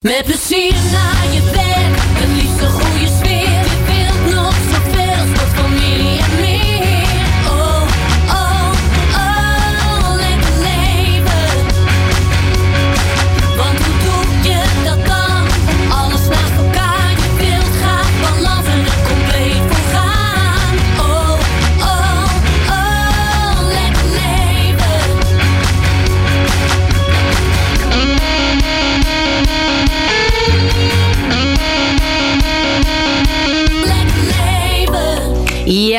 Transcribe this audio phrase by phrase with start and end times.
[0.00, 1.69] Met plezier naar je werk,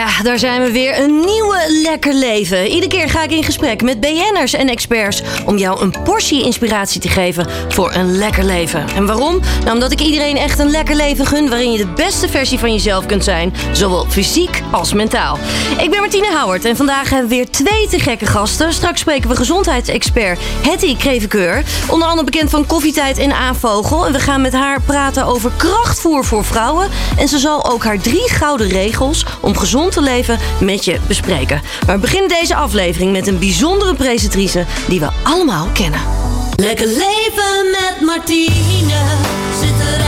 [0.01, 0.99] Ja, daar zijn we weer.
[0.99, 2.67] Een nieuwe Lekker Leven.
[2.67, 5.21] Iedere keer ga ik in gesprek met BN'ers en experts...
[5.45, 8.85] om jou een portie inspiratie te geven voor een lekker leven.
[8.95, 9.39] En waarom?
[9.59, 11.49] Nou, omdat ik iedereen echt een lekker leven gun...
[11.49, 13.53] waarin je de beste versie van jezelf kunt zijn.
[13.71, 15.37] Zowel fysiek als mentaal.
[15.81, 18.73] Ik ben Martine Howard en vandaag hebben we weer twee te gekke gasten.
[18.73, 21.63] Straks spreken we gezondheidsexpert Hetty Krevekeur.
[21.89, 24.05] Onder andere bekend van Koffietijd en A-Vogel.
[24.05, 26.89] En we gaan met haar praten over krachtvoer voor vrouwen.
[27.17, 31.60] En ze zal ook haar drie gouden regels om gezond te leven met je bespreken.
[31.85, 36.01] Maar we beginnen deze aflevering met een bijzondere presentatrice die we allemaal kennen.
[36.55, 38.93] Lekker leven met Martine.
[39.59, 40.00] Zet de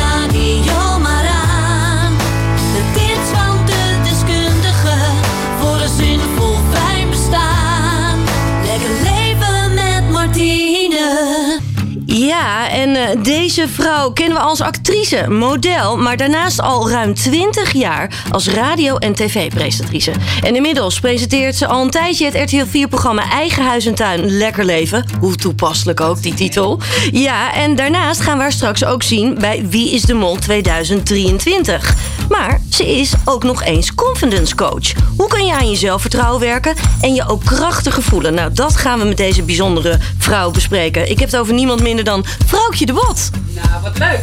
[12.43, 17.73] Ja, en eh, deze vrouw kennen we als actrice, model, maar daarnaast al ruim 20
[17.73, 20.11] jaar als radio- en tv-presentatrice.
[20.41, 24.65] En inmiddels presenteert ze al een tijdje het RTL 4-programma Eigen Huis en Tuin Lekker
[24.65, 25.05] Leven.
[25.19, 26.79] Hoe toepasselijk ook, die titel.
[27.11, 31.95] Ja, en daarnaast gaan we haar straks ook zien bij Wie is de Mol 2023.
[32.29, 34.93] Maar ze is ook nog eens confidence coach.
[35.17, 38.33] Hoe kan je aan je zelfvertrouwen werken en je ook krachtig voelen?
[38.33, 41.09] Nou, dat gaan we met deze bijzondere vrouw bespreken.
[41.09, 43.29] Ik heb het over niemand minder dan Vrouwtje de Bot.
[43.53, 44.21] Nou, wat leuk.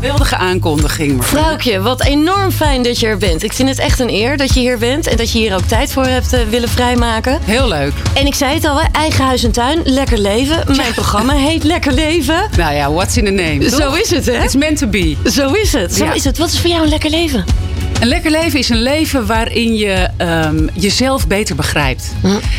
[0.00, 1.16] Wildige aankondiging.
[1.16, 3.42] Maar Vrouwtje, wat enorm fijn dat je er bent.
[3.42, 5.62] Ik vind het echt een eer dat je hier bent en dat je hier ook
[5.66, 7.38] tijd voor hebt eh, willen vrijmaken.
[7.44, 7.92] Heel leuk.
[8.14, 10.76] En ik zei het al, hè, eigen huis en tuin, lekker leven.
[10.76, 12.48] Mijn programma heet Lekker Leven.
[12.56, 13.68] Nou ja, what's in the name?
[13.70, 14.42] Zo is het, hè?
[14.44, 15.16] It's meant to be.
[15.32, 15.94] Zo is het.
[15.94, 16.12] Zo Ja.
[16.12, 16.38] is het.
[16.38, 17.44] Wat is voor jou een lekker leven?
[18.02, 22.12] Een lekker leven is een leven waarin je ehm, jezelf beter begrijpt.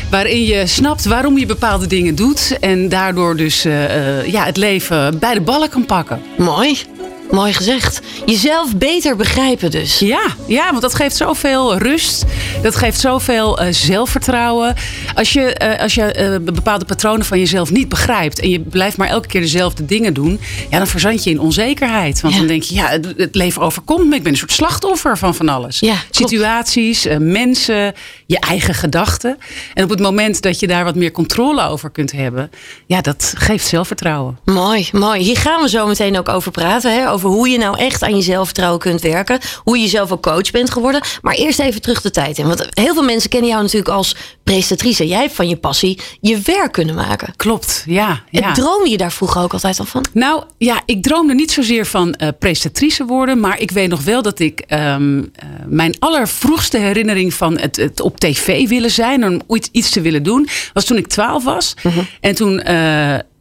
[0.10, 2.58] Waarin je snapt waarom je bepaalde dingen doet.
[2.60, 6.22] En daardoor dus eh, eh, ja, het leven bij de ballen kan pakken.
[6.38, 6.78] Mooi.
[7.34, 8.02] Mooi gezegd.
[8.26, 10.00] Jezelf beter begrijpen dus.
[10.00, 12.24] Ja, ja, want dat geeft zoveel rust.
[12.62, 14.76] Dat geeft zoveel eh, zelfvertrouwen.
[15.16, 18.40] Als je, eh, als je eh, bepaalde patronen van jezelf niet begrijpt...
[18.40, 20.40] en je blijft maar elke keer dezelfde dingen doen...
[20.70, 22.22] Ja, dan verzand je in onzekerheid.
[22.22, 22.40] Want Ja.
[22.40, 24.16] dan denk je, ja, het, het leven overkomt me.
[24.16, 25.80] Ik ben een soort slachtoffer van van alles.
[25.80, 25.96] Ja.
[26.10, 27.94] Situaties, mensen,
[28.34, 29.38] je eigen gedachten.
[29.74, 32.52] En op het moment dat je daar wat meer controle over kunt hebben...
[32.86, 34.40] ja, dat geeft zelfvertrouwen.
[34.46, 35.22] Mooi, mooi.
[35.22, 36.94] Hier gaan we zo meteen ook over praten.
[36.94, 37.10] Hè?
[37.10, 39.40] Over hoe je nou echt aan je zelfvertrouwen kunt werken.
[39.64, 41.02] Hoe je zelf ook coach bent geworden.
[41.22, 42.48] Maar eerst even terug de tijd in.
[42.48, 45.08] Want heel veel mensen kennen jou natuurlijk als presentatrice.
[45.08, 47.34] Jij hebt van je passie je werk kunnen maken.
[47.36, 48.24] Klopt, ja.
[48.30, 48.42] ja.
[48.42, 50.06] En droomde je daar vroeger ook altijd al van?
[50.14, 53.40] Nou ja, ik droomde niet zozeer van eh presentatrice worden.
[53.40, 58.02] Maar ik weet nog wel dat ik ehm, eh, mijn allervroegste herinnering van het, het
[58.02, 59.26] op tv willen zijn.
[59.26, 60.48] Om ooit iets te willen doen.
[60.74, 61.74] Was toen ik twaalf was.
[62.20, 62.62] En toen.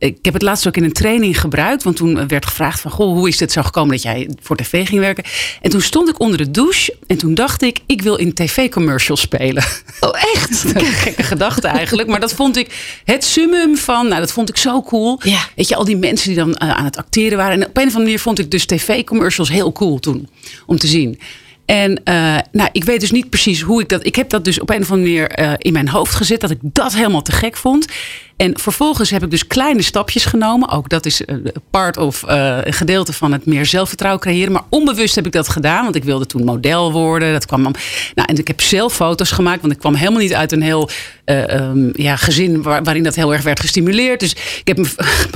[0.03, 1.83] Ik heb het laatst ook in een training gebruikt.
[1.83, 2.91] Want toen werd gevraagd van...
[2.91, 5.25] Goh, hoe is het zo gekomen dat jij voor tv ging werken?
[5.61, 6.95] En toen stond ik onder de douche.
[7.07, 9.65] En toen dacht ik, ik wil in tv-commercials spelen.
[10.01, 10.65] Oh, echt?
[10.75, 12.09] Een gekke gedachte eigenlijk.
[12.09, 14.09] Maar dat vond ik het summum van.
[14.09, 15.21] Nou, dat vond ik zo cool.
[15.23, 15.49] Ja.
[15.57, 17.61] Weet je, al die mensen die dan eh, aan het acteren waren.
[17.61, 20.29] En op een of andere manier vond ik dus tv-commercials heel cool toen.
[20.67, 21.19] Om te zien.
[21.67, 24.07] En eh, nou, ik weet dus niet precies hoe ik dat.
[24.07, 26.41] Ik heb dat dus op een of andere manier eh, in mijn hoofd gezet.
[26.41, 27.87] Dat ik dat helemaal te gek vond.
[28.37, 30.71] En vervolgens heb ik dus kleine stapjes genomen.
[30.71, 31.37] Ook dat is eh,
[31.71, 34.53] part of een gedeelte van het meer zelfvertrouwen creëren.
[34.53, 35.83] Maar onbewust heb ik dat gedaan.
[35.85, 37.33] Want ik wilde toen model worden.
[37.33, 37.75] Dat kwam, nou,
[38.15, 39.61] en ik heb zelf foto's gemaakt.
[39.61, 40.89] Want ik kwam helemaal niet uit een heel
[41.25, 44.21] eh, ehm, ja, gezin waar- waarin dat heel erg werd gestimuleerd.
[44.21, 44.89] Dus ik heb mijn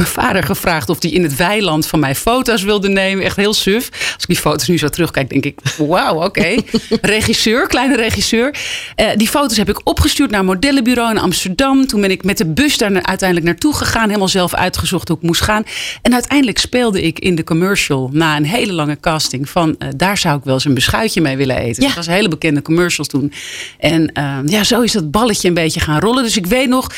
[0.18, 3.24] vader gevraagd of hij in het weiland van mij foto's wilde nemen.
[3.24, 3.88] Echt heel suf.
[3.90, 6.54] Als ik die foto's nu zo terugkijk, denk ik: wauw, oké.
[7.00, 8.54] regisseur, kleine regisseur.
[8.94, 11.86] Eh, die foto's heb ik opgestuurd naar een modellenbureau in Amsterdam.
[11.86, 14.06] Toen ben ik met de bus daar uiteindelijk naartoe gegaan.
[14.06, 15.64] Helemaal zelf uitgezocht hoe ik moest gaan.
[16.02, 20.18] En uiteindelijk speelde ik in de commercial na een hele lange casting van eh, daar
[20.18, 21.82] zou ik wel eens een beschuitje mee willen eten.
[21.82, 21.88] Ja.
[21.88, 23.32] Dat was hele bekende commercials toen.
[23.78, 26.22] En eh, ja, zo is dat balletje een beetje gaan rollen.
[26.22, 26.90] Dus ik weet nog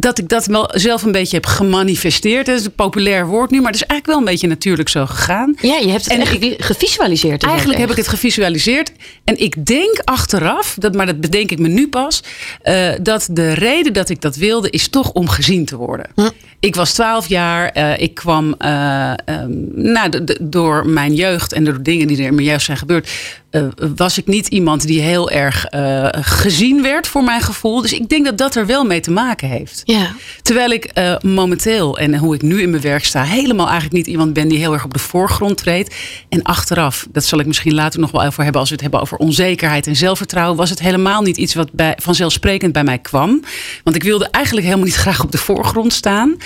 [0.00, 2.46] dat ik dat wel zelf een beetje heb gemanifesteerd.
[2.46, 5.06] Dat is een populair woord nu, maar het is eigenlijk wel een beetje natuurlijk zo
[5.06, 5.56] gegaan.
[5.60, 7.42] Ja, je hebt het En echt gevisualiseerd.
[7.42, 8.92] Eigenlijk heb ik het gevisualiseerd.
[9.24, 12.22] En ik denk achteraf, dat, maar dat bedenk ik me nu pas.
[12.62, 16.10] eh, dat de reden dat ik dat wilde, is toch om gezien te worden.
[16.60, 17.68] Ik was 12 jaar.
[17.68, 22.34] eh, ik kwam eh, ehm, nou, door mijn jeugd en door dingen die er in
[22.34, 23.10] mijn jeugd zijn gebeurd.
[23.50, 23.62] eh,
[23.96, 25.66] was ik niet iemand die heel erg
[26.10, 27.82] gezien werd voor mijn gevoel.
[27.82, 29.82] Dus ik denk dat dat er wel mee te maken heeft.
[29.84, 30.10] Ja.
[30.42, 34.32] Terwijl ik momenteel en hoe ik nu in mijn werk sta, helemaal eigenlijk niet iemand
[34.32, 35.94] ben die heel erg op de voorgrond treedt.
[36.28, 39.00] En achteraf, dat zal ik misschien later nog wel over hebben als we het hebben
[39.00, 43.42] over onzekerheid en zelfvertrouwen, was het helemaal niet iets wat bij, vanzelfsprekend bij mij kwam.
[43.84, 46.36] Want ik wilde eigenlijk helemaal niet graag op de voorgrond staan.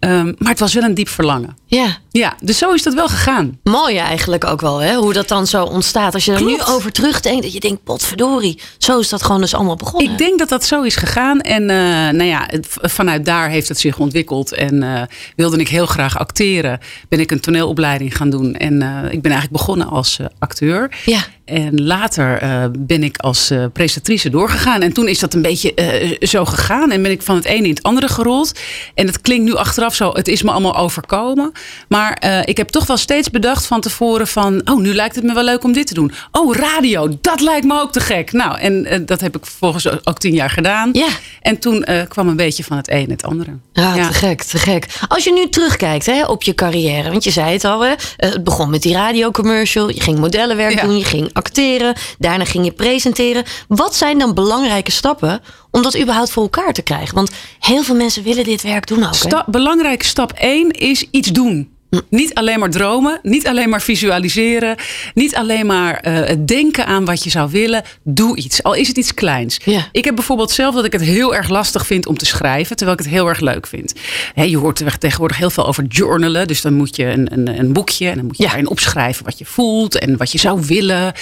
[0.00, 1.56] Ehm, maar het was wel een diep verlangen.
[1.66, 1.96] Ja.
[2.10, 3.58] Ja, dus zo is dat wel gegaan.
[3.62, 4.94] Mooi eigenlijk ook wel, hè?
[4.96, 6.14] Hoe dat dan zo ontstaat.
[6.14, 8.58] Als je er nu over terugdenkt, dat je denkt, potverdorie.
[8.78, 10.12] Zo is dat gewoon dus allemaal begonnen.
[10.12, 11.40] Ik denk dat dat zo is gegaan.
[11.40, 11.76] En eh,
[12.16, 14.52] nou ja, het- vanuit daar heeft het zich ontwikkeld.
[14.52, 15.02] En eh,
[15.36, 16.78] wilde ik heel graag acteren.
[17.08, 18.54] Ben ik een toneelopleiding gaan doen.
[18.54, 20.96] En eh, ik ben eigenlijk begonnen als acteur.
[21.04, 21.20] Ja.
[21.44, 22.40] En later
[22.78, 24.80] ben ik als presentatrice doorgegaan.
[24.82, 26.90] En toen is dat een beetje zo gegaan.
[26.90, 28.52] En ben ik van het ene in het andere gerold.
[28.94, 31.52] En het klinkt nu achteraf zo, het is me allemaal overkomen.
[31.88, 34.60] Maar eh, ik heb toch wel steeds bedacht van tevoren van...
[34.64, 36.12] oh, nu lijkt het me wel leuk om dit te doen.
[36.32, 38.32] Oh, radio, dat lijkt me ook te gek.
[38.32, 40.90] Nou, en eh, dat heb ik vervolgens ook- tien jaar gedaan.
[40.92, 41.06] Ja.
[41.40, 43.50] En toen eh, kwam een beetje van het een het andere.
[43.72, 44.06] Ja, Ja.
[44.06, 44.86] te gek, te gek.
[45.08, 48.44] Als je nu terugkijkt hè, op je carrière, want je zei het al, hè, het
[48.44, 50.82] begon met die radiocommercial, je ging modellenwerk Ja.
[50.86, 53.44] doen, je ging acteren, daarna ging je presenteren.
[53.68, 55.40] Wat zijn dan belangrijke stappen
[55.70, 57.14] om dat überhaupt voor elkaar te krijgen?
[57.14, 59.10] Want heel veel mensen willen dit werk doen ook.
[59.10, 59.14] Hè?
[59.14, 61.76] Stap, belangrijke stap 1 is iets doen.
[62.10, 64.76] Niet alleen maar dromen, niet alleen maar visualiseren,
[65.14, 67.82] niet alleen maar eh, denken aan wat je zou willen.
[68.02, 69.60] Doe iets, al is het iets kleins.
[69.64, 69.88] Ja.
[69.92, 72.98] Ik heb bijvoorbeeld zelf dat ik het heel erg lastig vind om te schrijven, terwijl
[72.98, 73.92] ik het heel erg leuk vind.
[74.34, 78.08] Je hoort tegenwoordig heel veel over journalen, dus dan moet je een, een, een boekje
[78.08, 78.48] en dan moet je Ja.
[78.48, 81.12] daarin opschrijven wat je voelt en wat je zou willen.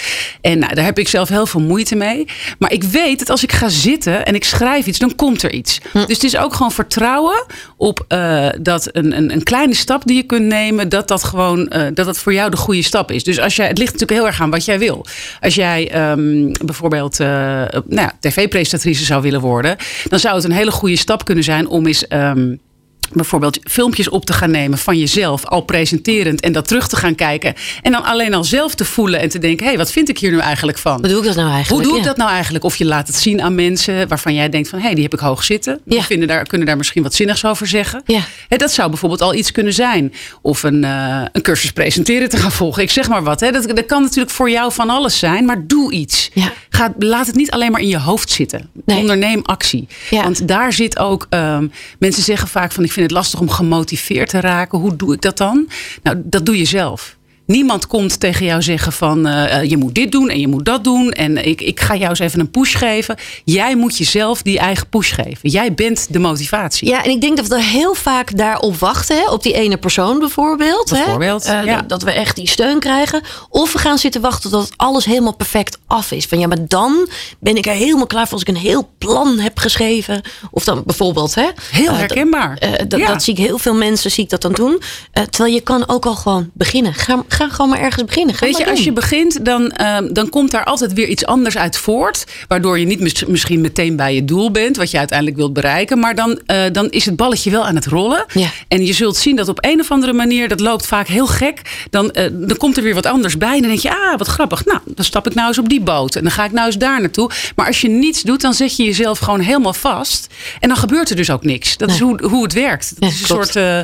[0.41, 2.25] En nou, daar heb ik zelf heel veel moeite mee.
[2.59, 5.51] Maar ik weet dat als ik ga zitten en ik schrijf iets, dan komt er
[5.51, 5.79] iets.
[5.91, 5.97] Hm.
[6.05, 7.45] Dus het is ook gewoon vertrouwen
[7.77, 10.55] op eh, dat een, een, een kleine stap die je kunt nemen,
[10.87, 13.23] dat dat gewoon eh, dat dat voor jou de goede stap is.
[13.23, 15.05] Dus als jij, het ligt natuurlijk heel erg aan wat jij wil.
[15.41, 19.75] Als jij ehm, bijvoorbeeld eh, nou ja, tv-presentatrice zou willen worden,
[20.09, 22.07] dan zou het een hele goede stap kunnen zijn om eens.
[22.07, 22.55] ehm,
[23.13, 27.15] bijvoorbeeld filmpjes op te gaan nemen van jezelf, al presenterend, en dat terug te gaan
[27.15, 27.53] kijken.
[27.81, 30.17] En dan alleen al zelf te voelen en te denken: hé, hey, wat vind ik
[30.17, 30.99] hier nu eigenlijk van?
[30.99, 31.69] Hoe doe ik dat nou eigenlijk?
[31.69, 32.07] Hoe doe ik Ja.
[32.07, 32.63] dat nou eigenlijk?
[32.63, 34.79] Of je laat het zien aan mensen waarvan jij denkt van...
[34.79, 35.79] hé, hey, die heb ik hoog zitten.
[35.85, 36.03] Die Ja.
[36.03, 38.01] vinden daar, kunnen daar misschien wat zinnigs over zeggen.
[38.05, 38.21] Ja.
[38.47, 40.13] Dat zou bijvoorbeeld al iets kunnen zijn.
[40.41, 42.83] Of een, eh, een cursus presenteren te gaan volgen.
[42.83, 43.39] Ik zeg maar wat.
[43.39, 43.51] Hè.
[43.51, 45.45] Dat, dat kan natuurlijk voor jou van alles zijn.
[45.45, 46.29] Maar doe iets.
[46.33, 46.51] Ja.
[46.69, 48.69] Ga, laat het niet alleen maar in je hoofd zitten.
[48.85, 48.97] Nee.
[48.97, 49.87] Onderneem actie.
[50.09, 50.23] Ja.
[50.23, 51.25] Want daar zit ook...
[51.29, 51.67] ehm,
[51.99, 52.83] mensen zeggen vaak van...
[52.83, 54.79] ik vind het lastig om gemotiveerd te raken.
[54.79, 55.69] Hoe doe ik dat dan?
[56.03, 57.16] Nou, dat doe je zelf.
[57.47, 60.65] Niemand komt tegen jou zeggen van eh, eh, je moet dit doen en je moet
[60.65, 61.11] dat doen.
[61.11, 63.15] En ik, ik ga jou eens even een push geven.
[63.43, 65.49] Jij moet jezelf die eigen push geven.
[65.49, 66.87] Jij bent de motivatie.
[66.89, 69.15] Ja, en ik denk dat we heel vaak daarop wachten.
[69.17, 69.29] Hè?
[69.31, 70.89] Op die ene persoon bijvoorbeeld.
[70.89, 71.03] hè?
[71.45, 71.81] Eh, ja.
[71.81, 73.21] dat- we echt die steun krijgen.
[73.49, 76.25] Of we gaan zitten wachten tot alles helemaal perfect af is.
[76.25, 77.09] Van ja, maar dan
[77.39, 80.21] ben ik er helemaal klaar voor als ik een heel plan heb geschreven.
[80.51, 81.47] Of dan bijvoorbeeld, hè?
[81.71, 82.57] Heel herkenbaar.
[82.57, 83.07] eh, dat, Ja.
[83.07, 84.81] dat zie ik heel veel mensen zie ik dat dan doen.
[85.11, 86.93] Eh, terwijl je kan ook al gewoon beginnen.
[86.93, 88.35] Ga, ga gewoon maar ergens beginnen.
[88.35, 91.57] Ga Weet je, als je begint, dan, ehm, dan komt daar altijd weer iets anders
[91.57, 92.25] uit voort.
[92.47, 95.99] Waardoor je niet mis- misschien meteen bij je doel bent, wat je uiteindelijk wilt bereiken.
[95.99, 98.25] Maar dan, eh, dan is het balletje wel aan het rollen.
[98.33, 98.47] Ja.
[98.67, 101.61] En je zult zien dat op een of andere manier, dat loopt vaak heel gek.
[101.89, 103.53] Dan, eh, dan komt er weer wat anders bij.
[103.55, 104.65] En dan denk je, ah, wat grappig.
[104.65, 106.15] Nou, dan stap ik nou eens op die boot.
[106.15, 107.29] En dan ga ik nou eens daar naartoe.
[107.55, 110.27] Maar als je niets doet, dan zet je jezelf gewoon helemaal vast.
[110.59, 111.77] En dan gebeurt er dus ook niks.
[111.77, 112.93] Dat is hoe, hoe het werkt.
[112.99, 113.51] Ja, is een klopt.
[113.51, 113.79] soort eh,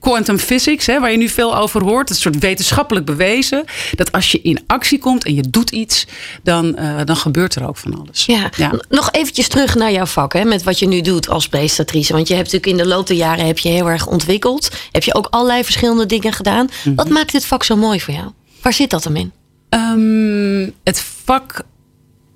[0.00, 2.10] quantum physics, hè, waar je nu veel over hoort.
[2.10, 3.64] Een soort wetenschappelijk bewezen.
[3.94, 6.06] Dat als je in actie komt en je doet iets,
[6.42, 8.26] dan, eh, dan gebeurt er ook van alles.
[8.26, 8.50] Ja.
[8.88, 12.12] Nog eventjes terug naar jouw vak, hè, met wat je nu doet als presentatrice.
[12.12, 14.70] Want je hebt natuurlijk in de loop der jaren heb je heel erg ontwikkeld.
[14.92, 16.68] Heb je ook allerlei verschillende dingen gedaan.
[16.84, 16.94] Mhm.
[16.94, 18.30] Wat maakt dit vak zo mooi voor jou?
[18.62, 19.32] Waar zit dat hem in?
[19.68, 21.62] Ehm, het vak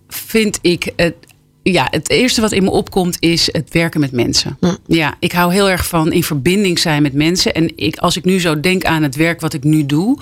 [0.09, 0.92] vind ik.
[0.97, 1.14] Het,
[1.62, 4.57] ja, het eerste wat in me opkomt is het werken met mensen.
[4.61, 4.75] Hm.
[4.87, 7.54] Ja, ik hou heel erg van in verbinding zijn met mensen.
[7.54, 10.19] En ik, als ik nu zo denk aan het werk wat ik nu doe,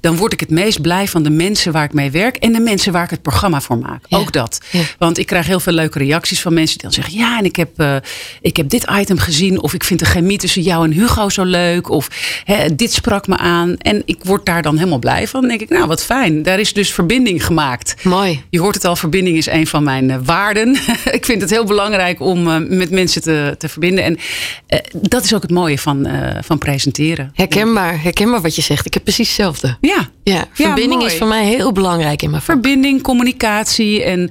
[0.00, 2.60] dan word ik het meest blij van de mensen waar ik mee werk en de
[2.60, 4.04] mensen waar ik het programma voor maak.
[4.08, 4.18] Ja.
[4.18, 4.60] Ook dat.
[4.70, 4.82] Ja.
[4.98, 7.56] Want ik krijg heel veel leuke reacties van mensen die dan zeggen: Ja, en ik
[7.56, 7.96] heb, eh,
[8.40, 9.62] ik heb dit item gezien.
[9.62, 11.90] Of ik vind de chemie tussen jou en Hugo zo leuk.
[11.90, 12.08] Of
[12.44, 13.76] hè, dit sprak me aan.
[13.78, 15.40] En ik word daar dan helemaal blij van.
[15.40, 16.42] Dan denk ik, nou wat fijn.
[16.42, 17.94] Daar is dus verbinding gemaakt.
[18.04, 18.42] Mooi.
[18.50, 20.80] Je hoort het al, verbinding is een van mijn eh, waarden.
[21.18, 24.04] ik vind het heel belangrijk om eh, met mensen te, te verbinden.
[24.04, 24.18] En
[24.66, 27.30] eh, dat is ook het mooie van, eh, van presenteren.
[27.34, 28.86] Herkenbaar, herkenbaar wat je zegt.
[28.86, 29.76] Ik heb precies hetzelfde.
[29.80, 32.50] Ja, Ja, verbinding is voor mij heel belangrijk in mijn vak.
[32.54, 34.30] Verbinding, communicatie en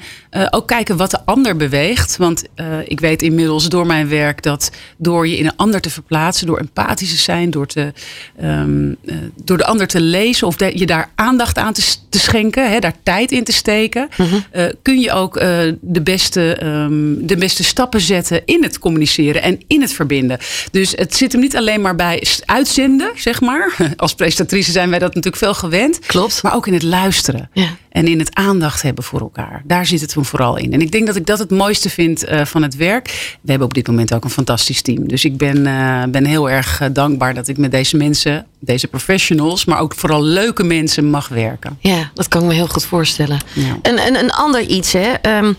[0.50, 2.18] ook kijken wat de ander beweegt.
[2.18, 2.44] Want
[2.86, 6.58] ik weet inmiddels door mijn werk dat door je in een ander te verplaatsen, door
[6.58, 7.94] empathisch te zijn, door, te,
[8.40, 12.72] ehm, eh, door de ander te lezen of de- je daar aandacht aan te, schenken,
[12.72, 14.10] hè, daar tijd in te steken,
[14.52, 15.34] eh, kun je ook
[15.82, 20.38] de, beste, ehm, de beste stappen zetten in het communiceren en in het verbinden.
[20.72, 23.76] Dus het zit hem niet alleen maar bij uitzenden, zeg maar.
[23.96, 26.00] Als presentatrice zijn wij dat natuurlijk veel gewend.
[26.00, 26.44] Klopt.
[26.44, 27.50] Maar ook in het luisteren.
[27.54, 27.70] Ja.
[27.90, 29.62] En in het aandacht hebben voor elkaar.
[29.66, 30.74] Daar zit het hem vooral in.
[30.74, 33.38] En ik denk dat ik dat het mooiste vind eh, van het werk.
[33.42, 35.08] We hebben op dit moment ook een fantastisch team.
[35.08, 38.88] Dus ik ben, eh, ben heel erg eh, dankbaar dat ik met deze mensen, deze
[38.88, 41.78] professionals, maar ook vooral leuke mensen mag werken.
[41.80, 43.40] Ja, dat kan ik me heel goed voorstellen.
[43.54, 43.78] Ja.
[43.82, 45.12] En, en een ander iets, hè.
[45.22, 45.54] ehm,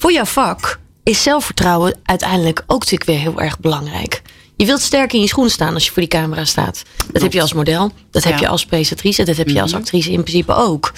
[0.00, 4.22] voor jouw vak is zelfvertrouwen uiteindelijk ook natuurlijk weer heel erg belangrijk.
[4.56, 6.82] Je wilt sterk in je schoenen staan als je voor die camera staat.
[7.12, 9.80] Dat heb je als model, dat heb je als presentatrice, dat heb je als Mhm.
[9.80, 10.92] actrice in principe ook.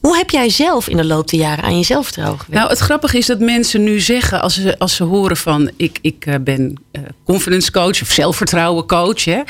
[0.00, 2.60] Hoe heb jij zelf in de loop der jaren aan je zelfvertrouwen gewerkt?
[2.60, 5.98] Nou, het grappige is dat mensen nu zeggen, als ze, als ze horen van ik,
[6.02, 9.40] ik eh, ben eh, confidence coach of zelfvertrouwen coach, hè,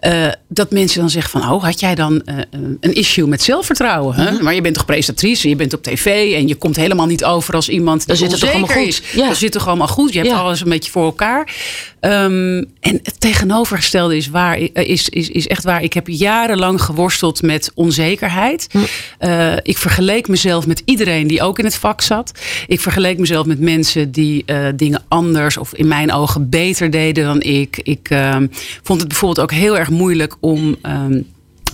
[0.00, 2.22] eh, dat mensen dan zeggen van, oh, had jij dan
[2.80, 4.14] een issue met zelfvertrouwen?
[4.14, 4.42] Hè?
[4.42, 7.54] Maar je bent toch presentatrice, je bent op tv en je komt helemaal niet over
[7.54, 9.02] als iemand die zit het toch onzeker allemaal goed?
[9.12, 9.20] is.
[9.20, 9.26] Ja.
[9.26, 10.38] Dan zit toch allemaal goed, je hebt Ja.
[10.38, 11.54] alles een beetje voor elkaar.
[12.00, 15.82] Ehm, en het tegenovergestelde is, waar, is, is, is echt waar.
[15.82, 18.66] Ik heb jarenlang geworsteld met onzekerheid.
[19.18, 22.32] Eh, ik vergeleek mezelf met iedereen die ook in het vak zat.
[22.66, 27.24] Ik vergeleek mezelf met mensen die eh, dingen anders of in mijn ogen beter deden
[27.24, 27.80] dan ik.
[27.82, 28.46] Ik ehm,
[28.82, 30.76] vond het bijvoorbeeld ook heel erg moeilijk om.
[30.82, 31.20] ehm,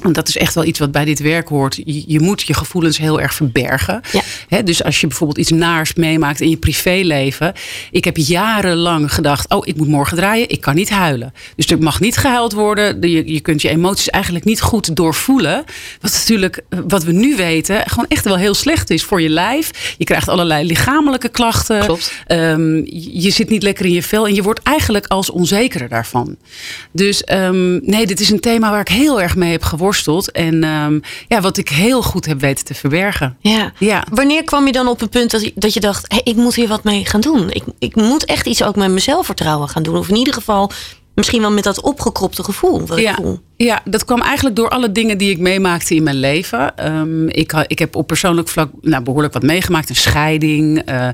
[0.05, 1.81] want dat is echt wel iets wat bij dit werk hoort.
[1.85, 4.01] Je, je moet je gevoelens heel erg verbergen.
[4.49, 4.63] Ja.
[4.63, 7.53] Dus als je bijvoorbeeld iets naars meemaakt in je privéleven.
[7.91, 10.49] Ik heb jarenlang gedacht, oh, ik moet morgen draaien.
[10.49, 11.33] Ik kan niet huilen.
[11.57, 13.11] Dus er mag niet gehuild worden.
[13.11, 15.65] Je, je kunt je emoties eigenlijk niet goed doorvoelen.
[16.01, 19.29] Wat natuurlijk, eh, wat we nu weten, gewoon echt wel heel slecht is voor je
[19.29, 19.95] lijf.
[19.99, 21.81] Je krijgt allerlei lichamelijke klachten.
[21.81, 22.13] Klopt.
[22.27, 24.27] Ehm, je je zit niet lekker in je vel.
[24.27, 26.37] En je wordt eigenlijk als onzekerder daarvan.
[26.93, 29.94] Dus ehm, nee, dit is een thema waar ik heel erg mee heb geworsteld.
[30.33, 33.37] En ehm, ja, wat ik heel goed heb weten te verbergen.
[33.41, 33.73] Ja.
[33.79, 34.05] Ja.
[34.11, 36.55] Wanneer kwam je dan op een punt dat je, dat je dacht: hey, ik moet
[36.55, 37.51] hier wat mee gaan doen?
[37.51, 39.97] Ik, ik moet echt iets ook met mijn zelfvertrouwen gaan doen.
[39.97, 40.71] Of in ieder geval
[41.15, 42.87] misschien wel met dat opgekropte gevoel.
[42.87, 43.39] Wat ik Ja, voel.
[43.57, 46.77] ja, dat kwam eigenlijk door alle dingen die ik meemaakte in mijn leven.
[46.77, 49.89] Ehm, ik, ik heb op persoonlijk vlak nou, behoorlijk wat meegemaakt.
[49.89, 50.79] Een scheiding.
[50.85, 51.09] eh,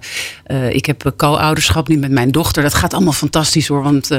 [0.45, 2.63] eh, ik heb co-ouderschap nu met mijn dochter.
[2.63, 3.83] Dat gaat allemaal fantastisch hoor.
[3.83, 4.19] Want eh,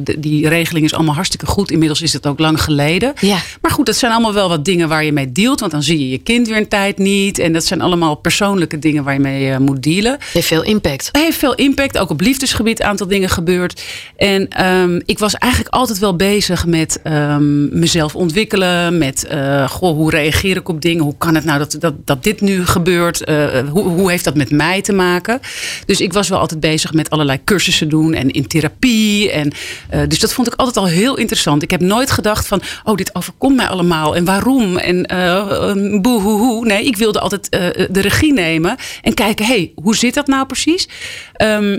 [0.00, 1.70] de- die regeling is allemaal hartstikke goed.
[1.70, 3.12] Inmiddels is het ook lang geleden.
[3.20, 3.38] Ja.
[3.60, 5.60] Maar goed, dat zijn allemaal wel wat dingen waar je mee dealt.
[5.60, 7.38] Want dan zie je je kind weer een tijd niet.
[7.38, 10.18] En dat zijn allemaal persoonlijke dingen waar je mee moet dealen.
[10.32, 11.08] Heeft veel impact.
[11.12, 13.82] Heeft veel impact, ook op liefdesgebied een aantal dingen gebeurd.
[14.16, 18.98] En ehm, ik was eigenlijk altijd wel bezig met ehm, mezelf ontwikkelen.
[18.98, 21.04] Met eh, goh, hoe reageer ik op dingen?
[21.04, 23.24] Hoe kan het nou dat, dat, dat dit nu gebeurt?
[23.24, 25.40] Eh, hoe, hoe heeft dat met mij te maken?
[25.86, 29.30] Dus ik was wel altijd bezig met allerlei cursussen doen en in therapie.
[29.30, 29.52] En,
[29.88, 31.62] eh, dus dat vond ik altijd al heel interessant.
[31.62, 34.16] Ik heb nooit gedacht van, oh, dit overkomt mij allemaal.
[34.16, 34.76] En waarom?
[34.76, 36.66] En uh, boehoehoe.
[36.66, 37.50] Nee, ik wilde altijd
[37.90, 40.88] de regie nemen en kijken, hey, hoe zit dat nou precies?
[41.32, 41.78] Ehm,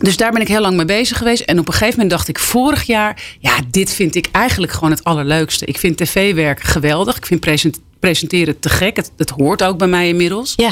[0.00, 1.42] dus daar ben ik heel lang mee bezig geweest.
[1.42, 3.22] En op een gegeven moment dacht ik vorig jaar...
[3.38, 5.64] ja, dit vind ik eigenlijk gewoon het allerleukste.
[5.64, 7.16] Ik vind tv-werk geweldig.
[7.16, 8.96] Ik vind present- presenteren te gek.
[8.96, 10.52] Het, het hoort ook bij mij inmiddels.
[10.56, 10.70] Ja.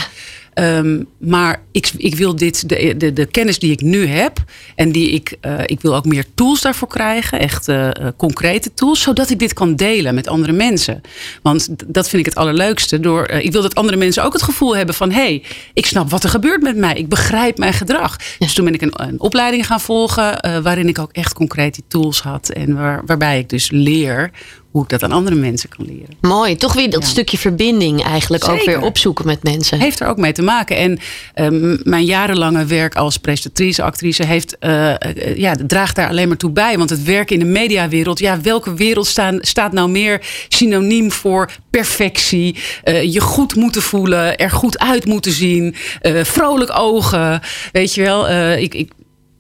[0.61, 4.45] Um, maar ik, ik wil dit, de, de, de, kennis die ik nu heb.
[4.75, 7.39] En die ik, uh, ik wil ook meer tools daarvoor krijgen.
[7.39, 9.03] Echt uh, concrete tools.
[9.03, 11.01] Zodat ik dit kan delen met andere mensen.
[11.43, 13.01] Want dat vind ik het allerleukste.
[13.01, 15.11] Door, uh, ik wil dat andere mensen ook het gevoel hebben van...
[15.11, 15.43] hé, hey,
[15.75, 16.95] ik snap wat er gebeurt met mij.
[16.95, 18.17] Ik begrijp mijn gedrag.
[18.39, 20.63] Dus toen ben ik een, een opleiding gaan volgen.
[20.63, 22.49] waarin ik ook echt concreet die tools had.
[22.49, 24.31] En waar, waarbij ik dus leer
[24.71, 26.17] hoe ik dat aan andere mensen kan leren.
[26.21, 27.09] Mooi, toch weer dat Ja.
[27.09, 29.81] stukje verbinding eigenlijk ook weer opzoeken met mensen.
[29.81, 30.48] Heeft er ook mee te maken.
[30.49, 30.99] En
[31.35, 36.37] um, mijn jarenlange werk als presentatrice, actrice, heeft, uh, uh, ja, draagt daar alleen maar
[36.37, 36.79] toe bij.
[36.79, 41.51] Want het werken in de mediawereld, ja, welke wereld staan, staat nou meer synoniem voor
[41.71, 45.75] perfectie, uh, je goed moeten voelen, er goed uit moeten zien,
[46.23, 47.41] vrolijk ogen.
[47.73, 48.29] Weet je wel,
[48.59, 48.91] ik, ik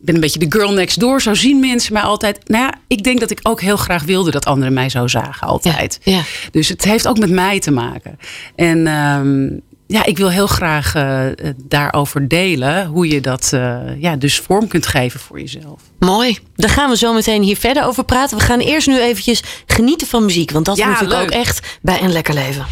[0.00, 1.22] ben een beetje de girl next door.
[1.22, 2.48] Zo zien mensen mij altijd.
[2.48, 5.46] Nou ja, ik denk dat ik ook heel graag wilde dat anderen mij zo zagen.
[5.46, 5.98] Altijd.
[6.02, 6.22] Ja, ja.
[6.50, 8.18] Dus het heeft ook met mij te maken.
[8.56, 9.60] En um,
[9.90, 11.20] ja, ik wil heel graag uh,
[11.64, 12.86] daarover delen.
[12.86, 15.80] Hoe je dat uh, ja, dus vorm kunt geven voor jezelf.
[15.98, 16.38] Mooi.
[16.56, 18.38] Daar gaan we zo meteen hier verder over praten.
[18.38, 20.50] We gaan eerst nu eventjes genieten van muziek.
[20.50, 21.28] Want dat Ja, is natuurlijk leuk.
[21.38, 22.66] ook echt bij een lekker leven.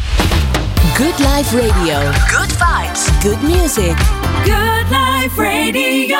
[0.93, 2.11] Good Life Radio.
[2.11, 3.05] Good vibes.
[3.23, 4.16] Good music.
[4.43, 6.17] Good Life Radio.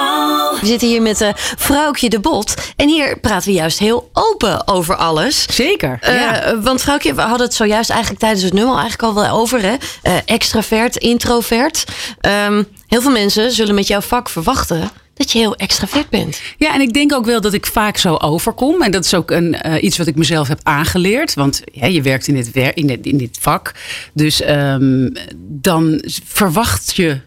[0.59, 2.53] We zitten hier met uh, Vrouwtje de Bot.
[2.75, 5.45] En hier praten we juist heel open over alles.
[5.55, 5.99] Zeker.
[6.09, 6.59] Uh, ja.
[6.61, 9.61] Want Vrouwtje, we hadden het zojuist eigenlijk tijdens het nummer eigenlijk al wel over.
[9.61, 9.75] Hè?
[10.03, 11.85] Uh, extravert, introvert.
[12.47, 16.41] Um, heel veel mensen zullen met jouw vak verwachten dat je heel extravert bent.
[16.57, 18.81] Ja, en ik denk ook wel dat ik vaak zo overkom.
[18.81, 21.33] En dat is ook een, uh, iets wat ik mezelf heb aangeleerd.
[21.33, 23.71] Want ja, je werkt in dit, wer in dit, in dit vak.
[24.13, 27.19] Dus um, dan verwacht je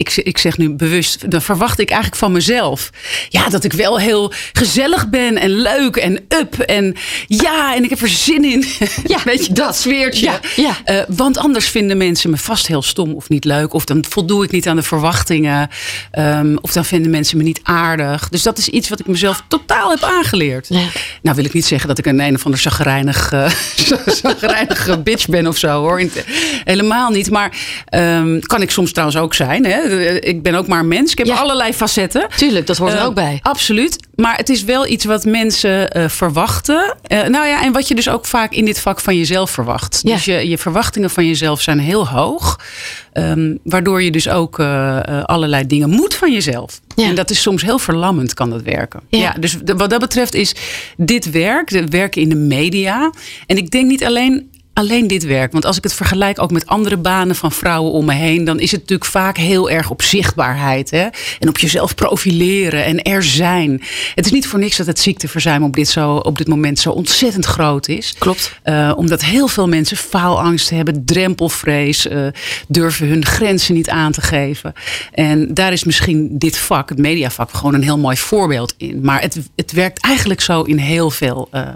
[0.00, 2.90] ik, ik, zeg nu bewust, dan verwacht ik eigenlijk van mezelf.
[3.28, 6.58] Ja, dat ik wel heel gezellig ben en leuk en up.
[6.58, 8.64] En ja, en ik heb er zin in.
[9.06, 10.24] Ja, Weet je, dat sfeertje.
[10.24, 10.76] Ja, ja.
[10.86, 13.72] Uh, want anders vinden mensen me vast heel stom of niet leuk.
[13.72, 15.70] Of dan voldoe ik niet aan de verwachtingen.
[16.18, 18.28] Um, of dan vinden mensen me niet aardig.
[18.28, 20.66] Dus dat is iets wat ik mezelf totaal heb aangeleerd.
[20.68, 20.86] Ja.
[21.22, 23.48] Nou wil ik niet zeggen dat ik een een of ander uh, chagrijnige
[25.04, 26.02] bitch ben of zo hoor.
[26.64, 27.30] Helemaal niet.
[27.30, 27.56] Maar
[27.90, 29.64] um, kan ik soms trouwens ook zijn.
[29.64, 29.89] Hè?
[30.20, 31.12] Ik ben ook maar mens.
[31.12, 31.36] Ik heb Ja.
[31.36, 32.26] allerlei facetten.
[32.36, 33.38] Tuurlijk, dat hoort er Eh, ook bij.
[33.42, 33.96] Absoluut.
[34.14, 36.96] Maar het is wel iets wat mensen eh, verwachten.
[37.02, 40.00] Eh, nou ja, en wat je dus ook vaak in dit vak van jezelf verwacht.
[40.02, 40.14] Ja.
[40.14, 42.58] Dus je, je verwachtingen van jezelf zijn heel hoog.
[43.12, 46.80] Ehm, waardoor je dus ook eh, allerlei dingen moet van jezelf.
[46.96, 47.04] Ja.
[47.08, 49.00] En dat is soms heel verlammend, kan dat werken.
[49.08, 49.18] Ja.
[49.18, 49.34] Ja.
[49.40, 50.54] dus de- wat dat betreft is
[50.96, 53.10] dit werk, het werken in de media.
[53.46, 55.52] En ik denk niet alleen alleen dit werk.
[55.52, 58.60] Want als ik het vergelijk ook met andere banen van vrouwen om me heen, dan
[58.60, 60.90] is het natuurlijk vaak heel erg op zichtbaarheid.
[60.90, 61.06] Hè?
[61.38, 63.82] En op jezelf profileren en er zijn.
[64.14, 66.90] Het is niet voor niks dat het ziekteverzuim op dit, zo, op dit moment zo
[66.90, 68.14] ontzettend groot is.
[68.18, 68.58] Klopt.
[68.64, 72.26] Uh, omdat heel veel mensen faalangst hebben, drempelvrees, uh,
[72.68, 74.72] durven hun grenzen niet aan te geven.
[75.12, 79.00] En daar is misschien dit vak, het mediavak, gewoon een heel mooi voorbeeld in.
[79.02, 81.68] Maar het, het werkt eigenlijk zo in heel veel, uh,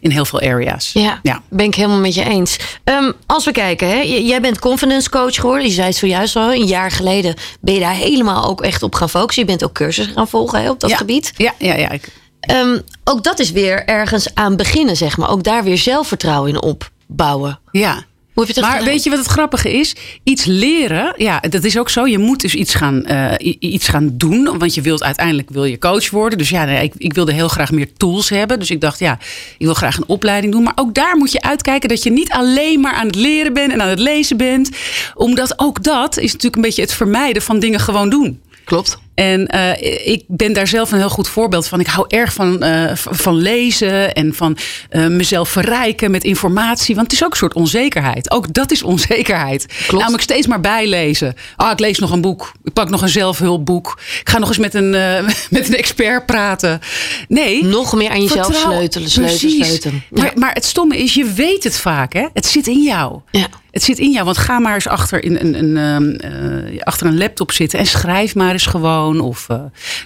[0.00, 0.90] in heel veel areas.
[0.92, 1.42] Ja, Ja.
[1.48, 2.35] ben ik helemaal met je eens.
[2.84, 5.66] Um, als we kijken, hè, jij bent confidence coach geworden.
[5.66, 8.94] Je zei het zojuist al, een jaar geleden ben je daar helemaal ook echt op
[8.94, 9.42] gaan focussen.
[9.42, 10.96] Je bent ook cursussen gaan volgen hè, op dat ja.
[10.96, 11.32] gebied.
[11.36, 11.90] Ja, ja, ja.
[11.90, 12.08] Ik,
[12.52, 15.30] Um, ook dat is weer ergens aan beginnen, zeg maar.
[15.30, 17.60] Ook daar weer zelfvertrouwen in opbouwen.
[17.72, 18.04] ja.
[18.36, 18.94] Hoe heb je dat Maar gedaan?
[18.94, 19.94] weet je wat het grappige is?
[20.22, 22.06] Iets leren, ja, dat is ook zo.
[22.06, 24.58] Je moet dus iets gaan, uh, iets gaan doen.
[24.58, 26.38] Want je wilt uiteindelijk wil je coach worden.
[26.38, 28.58] Dus ja, nee, ik, ik wilde heel graag meer tools hebben.
[28.58, 29.18] Dus ik dacht, ja,
[29.58, 30.62] ik wil graag een opleiding doen.
[30.62, 33.72] Maar ook daar moet je uitkijken dat je niet alleen maar aan het leren bent
[33.72, 34.70] en aan het lezen bent.
[35.14, 38.40] Omdat ook dat is natuurlijk een beetje het vermijden van dingen gewoon doen.
[38.64, 38.98] Klopt.
[39.16, 41.80] En uh, ik ben daar zelf een heel goed voorbeeld van.
[41.80, 44.56] Ik hou erg van, uh, van lezen en van
[44.90, 46.94] uh, mezelf verrijken met informatie.
[46.94, 48.30] Want het is ook een soort onzekerheid.
[48.30, 49.66] Ook dat is onzekerheid.
[49.66, 50.02] Klopt.
[50.02, 51.34] Namelijk steeds maar bijlezen.
[51.56, 52.52] Ah, ik lees nog een boek.
[52.64, 53.98] Ik pak nog een zelfhulpboek.
[54.20, 54.90] Ik ga nog eens met een,
[55.50, 56.80] met een expert praten.
[57.28, 57.64] Nee.
[57.64, 60.04] Nog meer aan jezelf sleutelen, sleutelen, sleutelen.
[60.10, 60.22] Ja.
[60.22, 62.12] Maar, maar het stomme is, je weet het vaak.
[62.12, 62.26] Hè?
[62.32, 63.20] Het zit in jou.
[63.30, 63.48] Ja.
[63.76, 67.06] Het zit in jou, want ga maar eens achter, in, een, een, een, uh, achter
[67.06, 69.20] een laptop zitten en schrijf maar eens gewoon.
[69.20, 69.56] Of, uh,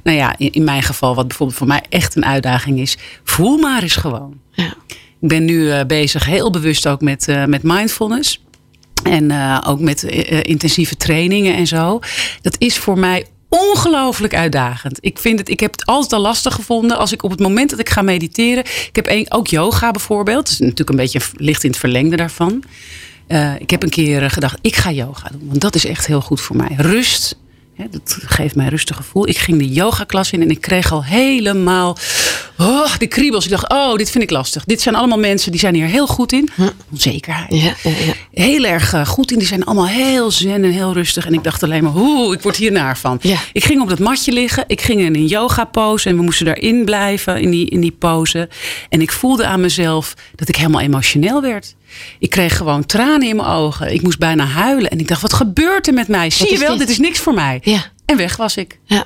[0.02, 3.58] nou ja, in, in, mijn geval, wat bijvoorbeeld voor mij echt een uitdaging is, voel
[3.58, 4.40] maar eens gewoon.
[4.52, 4.74] Ja.
[5.20, 8.44] Ik ben nu uh, bezig, heel bewust ook met, met mindfulness.
[9.02, 9.32] En
[9.66, 10.02] ook met
[10.42, 11.98] intensieve trainingen en zo.
[12.42, 14.98] Dat is voor mij ongelooflijk uitdagend.
[15.00, 17.70] Ik, vind het, ik heb het altijd al lastig gevonden als ik op het moment
[17.70, 18.64] dat ik ga mediteren.
[18.64, 20.44] Ik heb een, ook yoga bijvoorbeeld.
[20.44, 22.64] Dat is natuurlijk een beetje licht in het verlengde daarvan.
[23.32, 25.48] Uh, ik heb een keer gedacht, ik ga yoga doen.
[25.48, 26.74] Want dat is echt heel goed voor mij.
[26.76, 27.38] Rust.
[27.74, 29.28] Hè, dat geeft mij een rustig gevoel.
[29.28, 31.96] Ik ging de yogaklas in en ik kreeg al helemaal
[32.58, 33.44] oh, de kriebels.
[33.44, 34.64] Ik dacht, oh, dit vind ik lastig.
[34.64, 36.48] Dit zijn allemaal mensen die zijn hier heel goed in.
[36.90, 37.54] Onzekerheid.
[37.54, 38.12] Ja, ja, ja.
[38.32, 39.38] Heel erg uh, goed in.
[39.38, 41.26] Die zijn allemaal heel zen en heel rustig.
[41.26, 43.20] En ik dacht alleen maar, oeh, ik word hier naar van.
[43.52, 44.64] Ik ging op dat matje liggen.
[44.66, 46.08] Ik ging in een yoga pose.
[46.08, 48.48] En we moesten daarin blijven, in die, in die pose.
[48.88, 51.74] En ik voelde aan mezelf dat ik helemaal emotioneel werd.
[52.18, 53.92] Ik kreeg gewoon tranen in mijn ogen.
[53.92, 54.90] Ik moest bijna huilen.
[54.90, 56.30] En ik dacht, wat gebeurt er met mij?
[56.30, 56.78] Zie je wel, dit?
[56.78, 57.60] dit is niks voor mij.
[57.62, 57.84] Ja.
[58.06, 58.78] En weg was ik.
[58.84, 59.04] Ja.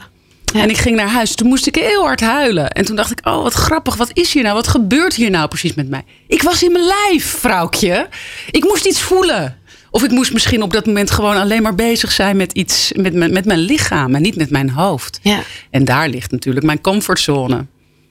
[0.53, 0.61] Ja.
[0.63, 1.35] En ik ging naar huis.
[1.35, 2.71] Toen moest ik heel hard huilen.
[2.71, 3.97] En toen dacht ik, oh wat grappig.
[3.97, 4.55] Wat is hier nou?
[4.55, 6.05] Wat gebeurt hier nou precies met mij?
[6.29, 8.09] Ik was in mijn lijf, vrouwtje.
[8.51, 9.59] Ik moest iets voelen.
[9.91, 13.15] Of ik moest misschien op dat moment gewoon alleen maar bezig zijn met iets, met,
[13.15, 15.19] mijn- met mijn lichaam en niet met mijn hoofd.
[15.23, 15.39] Ja.
[15.71, 17.67] En daar ligt natuurlijk mijn comfortzone.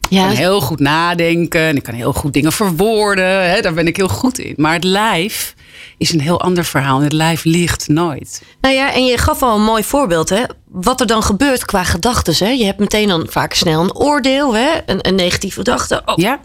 [0.09, 3.49] Ik Ja, kan heel goed nadenken en ik kan heel goed dingen verwoorden.
[3.49, 4.53] Hè, daar ben ik heel goed in.
[4.57, 5.53] Maar het lijf
[5.97, 6.97] is een heel ander verhaal.
[6.97, 8.41] En het lijf liegt nooit.
[8.61, 10.43] Nou ja, en je gaf al een mooi voorbeeld, hè?
[10.67, 12.51] Wat er dan gebeurt qua gedachten, hè?
[12.51, 14.69] Je hebt meteen dan vaak snel een oordeel, hè?
[14.85, 16.01] Een, een negatieve gedachte.
[16.05, 16.39] Oh, Ja,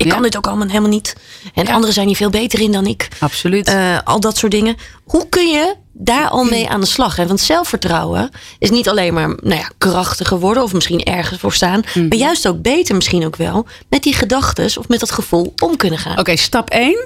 [0.00, 0.12] ik Ja.
[0.12, 1.14] kan dit ook allemaal helemaal niet.
[1.54, 1.72] En Ja.
[1.72, 3.08] anderen zijn hier veel beter in dan ik.
[3.18, 3.66] absoluut.
[3.68, 4.76] Eh, al dat soort dingen.
[5.04, 7.16] Hoe kun je daar al mee aan de slag?
[7.16, 7.26] Hè?
[7.26, 11.82] Want zelfvertrouwen is niet alleen maar nou ja, krachtiger worden of misschien ergens voor staan,
[11.94, 12.08] Mhm.
[12.08, 15.76] maar juist ook beter misschien ook wel met die gedachten of met dat gevoel om
[15.76, 16.18] kunnen gaan.
[16.18, 16.98] Oké, stap 1.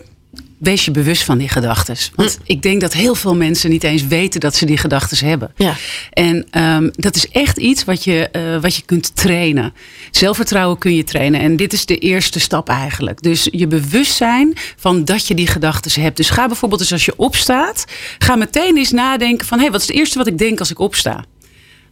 [0.65, 1.97] Wees je bewust van die gedachten.
[2.15, 5.53] Want ik denk dat heel veel mensen niet eens weten dat ze die gedachten hebben.
[5.57, 5.77] Ja.
[6.11, 9.75] En ehm, dat is echt iets wat je, eh, wat je kunt trainen.
[10.11, 11.41] Zelfvertrouwen kun je trainen.
[11.41, 13.23] En dit is de eerste stap eigenlijk.
[13.23, 16.17] Dus je bewustzijn van dat je die gedachten hebt.
[16.17, 17.85] Dus ga bijvoorbeeld eens als je opstaat,
[18.19, 20.71] ga meteen eens nadenken van hé, hey, wat is het eerste wat ik denk als
[20.71, 21.25] ik opsta?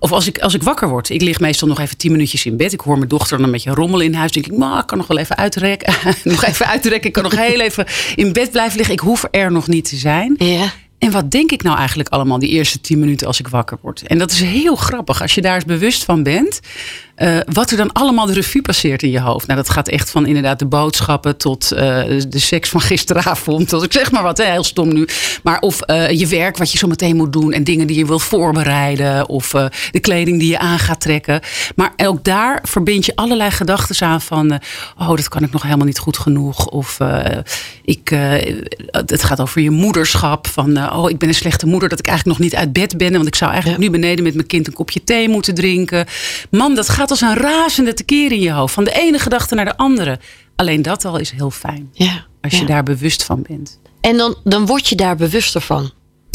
[0.03, 1.11] Of als ik, als ik wakker word.
[1.11, 2.73] Ik lig meestal nog even tien minuutjes in bed.
[2.73, 4.33] Ik hoor mijn dochter dan een beetje rommelen in huis.
[4.33, 5.95] denk ik, maar ik kan nog wel even uitrekken.
[6.25, 7.07] nog even uitrekken.
[7.07, 8.95] Ik kan nog heel even in bed blijven liggen.
[8.95, 10.35] Ik hoef er nog niet te zijn.
[10.39, 10.73] Ja.
[10.99, 14.03] En wat denk ik nou eigenlijk allemaal die eerste tien minuten als ik wakker word?
[14.03, 16.61] En dat is heel grappig als je daar eens bewust van bent.
[17.23, 19.47] Eh, wat er dan allemaal de revue passeert in je hoofd.
[19.47, 23.69] Nou, dat gaat echt van inderdaad de boodschappen tot eh, de seks van gisteravond.
[23.69, 25.09] Tot ik zeg maar wat, hè, heel stom nu.
[25.43, 27.53] Maar of eh, je werk wat je zo meteen moet doen.
[27.53, 29.29] En dingen die je wil voorbereiden.
[29.29, 29.51] Of
[29.91, 31.41] de kleding die je aan gaat trekken.
[31.77, 34.61] Maar ook daar verbind je allerlei gedachten aan van...
[34.99, 36.67] oh, dat kan ik nog helemaal niet goed genoeg.
[36.67, 36.99] Of
[37.85, 38.09] ik,
[38.91, 40.47] het gaat over je moederschap.
[40.47, 43.13] Van, oh, ik ben een slechte moeder dat ik eigenlijk nog niet uit bed ben.
[43.13, 46.07] Want ik zou eigenlijk nu beneden met mijn kind een kopje thee moeten drinken.
[46.51, 48.75] Man, dat gaat als een razende tekeer in je hoofd.
[48.75, 50.19] Van de ene gedachte naar de andere.
[50.57, 51.89] Alleen dat al is heel fijn.
[51.93, 52.25] ja.
[52.41, 52.67] Als je ja.
[52.67, 53.81] daar bewust van bent.
[54.01, 55.91] En dan, dan word je daar bewuster van.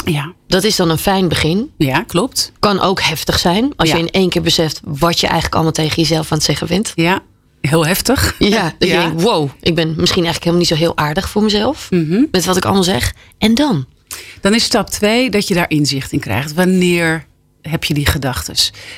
[0.06, 1.72] Ja, Dat is dan een fijn begin.
[1.78, 2.52] ja klopt.
[2.60, 3.74] Kan ook heftig zijn.
[3.76, 3.96] Als Ja.
[3.96, 6.92] je in één keer beseft wat je eigenlijk allemaal tegen jezelf aan het zeggen bent.
[6.96, 7.20] Ja,
[7.62, 8.36] heel heftig.
[8.40, 11.44] Ja, dat je denkt, wow, ik ben misschien eigenlijk helemaal niet zo heel aardig voor
[11.44, 11.88] mezelf.
[11.92, 12.24] Mhm.
[12.32, 13.14] Met wat ik allemaal zeg.
[13.38, 13.86] En dan?
[14.42, 16.54] Dan is stap twee dat je daar inzicht in krijgt.
[16.54, 17.26] Wanneer
[17.68, 18.56] heb je die gedachten?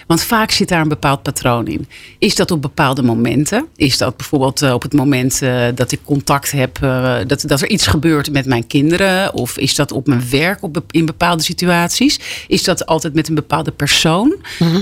[0.07, 1.87] Want vaak zit daar een bepaald patroon in.
[2.17, 3.67] Is dat op bepaalde momenten?
[3.75, 7.61] Is dat bijvoorbeeld eh, op het moment eh, dat ik contact heb, eh, dat, dat
[7.61, 9.33] er iets gebeurt met mijn kinderen?
[9.33, 12.19] Of is dat op mijn werk op, in bepaalde situaties?
[12.47, 14.35] Is dat altijd met een bepaalde persoon?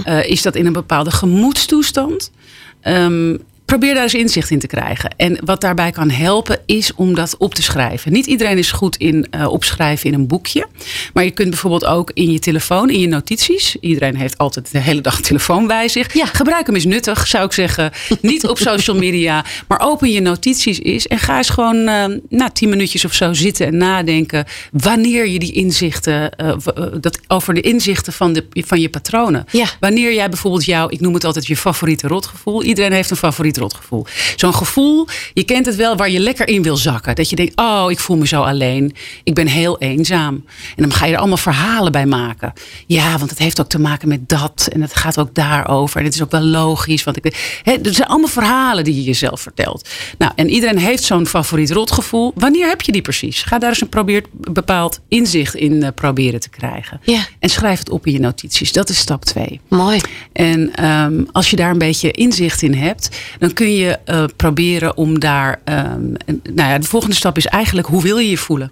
[0.04, 2.32] Eh, is dat in een bepaalde gemoedstoestand?
[2.82, 5.10] Ehm, probeer daar eens inzicht in te krijgen.
[5.18, 8.12] En wat daarbij kan helpen is om dat op te schrijven.
[8.12, 10.68] Niet iedereen is goed in eh, opschrijven in een boekje.
[11.14, 13.76] Maar je kunt bijvoorbeeld ook in je telefoon, in je notities.
[13.80, 16.14] Iedereen heeft altijd de hele dag een telefoon bij zich.
[16.14, 16.26] Ja.
[16.26, 17.92] Gebruik hem eens nuttig, zou ik zeggen.
[18.22, 21.08] Niet op social media, maar open je notities eens.
[21.08, 24.46] En ga eens gewoon eh, na tien minuutjes of zo zitten en nadenken.
[24.72, 26.54] Wanneer je die inzichten, eh,
[27.00, 29.46] dat, over de inzichten van, de, van je patronen.
[29.52, 29.66] Ja.
[29.80, 32.64] Wanneer jij bijvoorbeeld jouw, ik noem het altijd je favoriete rotgevoel.
[32.64, 34.06] Iedereen heeft een favoriet rotgevoel.
[34.36, 37.16] Zo'n gevoel, je kent het wel, waar je lekker in wil zakken.
[37.16, 38.96] Dat je denkt, oh, ik voel me zo alleen.
[39.24, 40.46] Ik ben heel eenzaam.
[40.76, 42.54] En dan ga je er allemaal verhalen bij maken.
[42.88, 44.70] Ja, want het heeft ook te maken met dat.
[44.74, 46.00] En het gaat ook daarover.
[46.00, 47.04] En het is ook wel logisch.
[47.04, 49.90] Want ik, hè, er zijn allemaal verhalen die je jezelf vertelt.
[50.18, 52.32] Nou, en iedereen heeft zo'n favoriet rotgevoel.
[52.36, 53.44] Wanneer heb je die precies?
[53.44, 57.00] Ga daar eens een probeer, bepaald inzicht in eh, proberen te krijgen.
[57.04, 57.26] Ja.
[57.40, 58.72] En schrijf het op in je notities.
[58.72, 59.60] Dat is stap twee.
[59.68, 60.02] Mooi.
[60.34, 64.98] En ehm, als je daar een beetje inzicht in hebt, dan kun je eh, proberen
[64.98, 65.62] om daar.
[65.64, 66.12] ehm,
[66.44, 68.72] nou ja, de volgende stap is eigenlijk hoe wil je je voelen?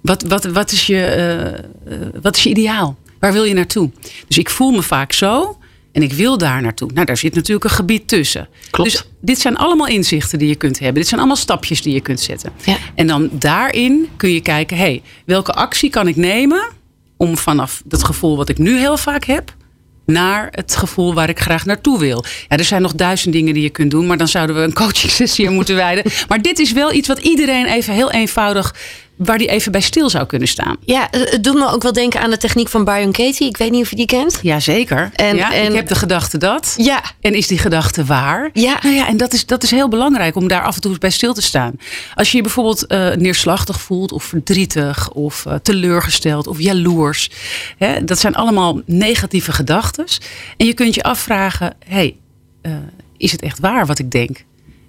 [0.00, 2.96] Wat, wat, wat, is, je, eh, eh, wat is je ideaal?
[3.20, 3.90] Waar wil je naartoe?
[4.26, 5.58] Dus ik voel me vaak zo
[5.92, 6.90] en ik wil daar naartoe.
[6.94, 8.48] Nou, daar zit natuurlijk een gebied tussen.
[8.70, 8.90] Klopt.
[8.90, 10.94] Dus dit zijn allemaal inzichten die je kunt hebben.
[10.94, 12.52] Dit zijn allemaal stapjes die je kunt zetten.
[12.64, 12.76] Ja.
[12.94, 16.64] En dan daarin kun je kijken, hey, welke actie kan ik nemen
[17.16, 19.54] om vanaf dat gevoel wat ik nu heel vaak heb,
[20.06, 22.24] naar het gevoel waar ik graag naartoe wil.
[22.48, 24.72] Ja, er zijn nog duizend dingen die je kunt doen, maar dan zouden we een
[24.84, 26.12] coaching sessie moeten wijden.
[26.28, 28.74] Maar dit is wel iets wat iedereen even heel eenvoudig,
[29.16, 30.76] waar die even bij stil zou kunnen staan.
[30.84, 33.48] Ja, eh, het doet me ook wel denken aan de techniek van Byron Katie.
[33.48, 34.38] Ik weet niet of je die kent.
[34.42, 35.10] Jazeker.
[35.14, 36.74] En- ja, en- ik heb de gedachte dat.
[36.76, 37.02] Ja.
[37.20, 38.50] En is die gedachte waar?
[38.52, 38.78] Ja.
[38.82, 41.10] Nou ja, en dat is, dat is heel belangrijk om daar af en toe bij
[41.10, 41.72] stil te staan.
[42.14, 47.30] Als je je bijvoorbeeld eh, neerslachtig voelt, of verdrietig, of eh, teleurgesteld, of jaloers.
[47.78, 50.04] Hè, dat zijn allemaal negatieve gedachten.
[50.56, 52.16] En je kunt je afvragen: hey,
[53.16, 54.44] is het echt waar wat ik denk?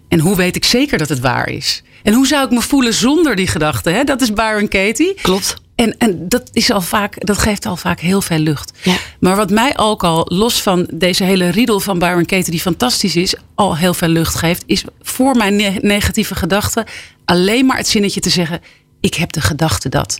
[0.07, 1.83] En hoe weet ik zeker dat het waar is?
[2.05, 3.89] En hoe zou ik me voelen zonder die gedachte?
[3.89, 4.03] Hè?
[4.03, 5.13] Dat is Byron Katie.
[5.21, 5.55] Klopt.
[5.75, 8.71] En, en dat, is al vaak, dat geeft al vaak heel veel lucht.
[8.83, 8.95] Ja.
[9.19, 13.15] Maar wat mij ook al, los van deze hele riedel van Byron Katie, die fantastisch
[13.15, 16.85] is, al heel veel lucht geeft, is voor mijn ne- negatieve gedachten
[17.25, 18.61] alleen maar het zinnetje te zeggen:
[19.01, 20.19] Ik heb de gedachte dat.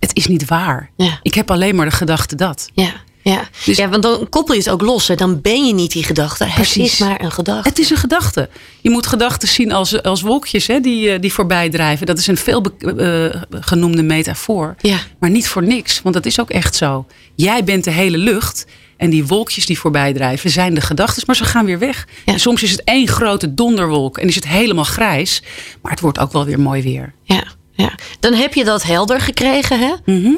[0.00, 0.90] Het is niet waar.
[0.96, 1.18] Ja.
[1.22, 2.68] Ik heb alleen maar de gedachte dat.
[2.74, 2.92] Ja.
[3.24, 3.48] Ja.
[3.64, 5.08] Dus- ja, want dan koppel je het ook los.
[5.08, 5.14] Hè.
[5.14, 6.44] Dan ben je niet die gedachte.
[6.44, 6.92] Het Precies.
[6.92, 7.68] is maar een gedachte.
[7.68, 8.48] Het is een gedachte.
[8.80, 12.06] Je moet gedachten zien als, als wolkjes hè, die, eh, die voorbij drijven.
[12.06, 14.74] Dat is een veel eh, genoemde metafoor.
[14.78, 14.98] Ja.
[15.18, 17.06] Maar niet voor niks, want dat is ook echt zo.
[17.34, 18.66] Jij bent de hele lucht.
[18.96, 22.06] En die wolkjes die voorbij drijven zijn de gedachten, maar ze gaan weer weg.
[22.24, 22.32] Ja.
[22.32, 25.42] En soms is het één grote donderwolk en is het helemaal grijs.
[25.82, 27.14] Maar het wordt ook wel weer mooi weer.
[27.22, 27.44] Ja.
[27.72, 27.92] Ja.
[28.20, 29.78] Dan heb je dat helder gekregen.
[29.78, 29.92] Hè?
[30.04, 30.32] Mhm.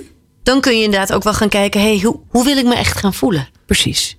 [0.46, 1.80] Dan kun je inderdaad ook wel gaan kijken.
[1.80, 3.48] Hey, hoe, hoe wil ik me echt gaan voelen?
[3.66, 4.15] Precies.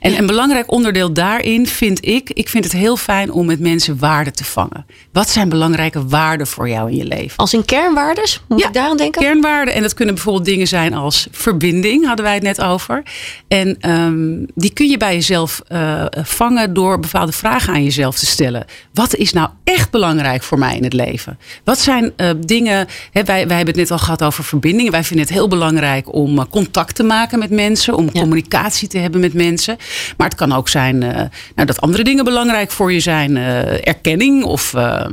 [0.00, 3.98] En een belangrijk onderdeel daarin vind ik, ik vind het heel fijn om met mensen
[3.98, 4.86] waarden te vangen.
[5.12, 7.36] Wat zijn belangrijke waarden voor jou in je leven?
[7.36, 8.42] Als in kernwaardes?
[8.48, 9.22] Moet ik daaraan denken?
[9.22, 9.74] Kernwaarden.
[9.74, 13.02] En dat kunnen bijvoorbeeld dingen zijn als verbinding, hadden wij het net over.
[13.48, 18.26] En ehm, die kun je bij jezelf eh, vangen door bepaalde vragen aan jezelf te
[18.26, 18.64] stellen.
[18.92, 21.38] Wat is nou echt belangrijk voor mij in het leven?
[21.64, 24.92] Wat zijn eh, dingen, hè, wij, wij hebben het net al gehad over verbindingen.
[24.92, 28.20] Wij vinden het heel belangrijk om eh, contact te maken met mensen, om Ja.
[28.20, 29.76] communicatie te hebben met mensen.
[30.16, 31.10] Maar het kan ook zijn eh,
[31.54, 33.36] nou, dat andere dingen belangrijk voor je zijn.
[33.36, 35.12] eh, erkenning of ehm,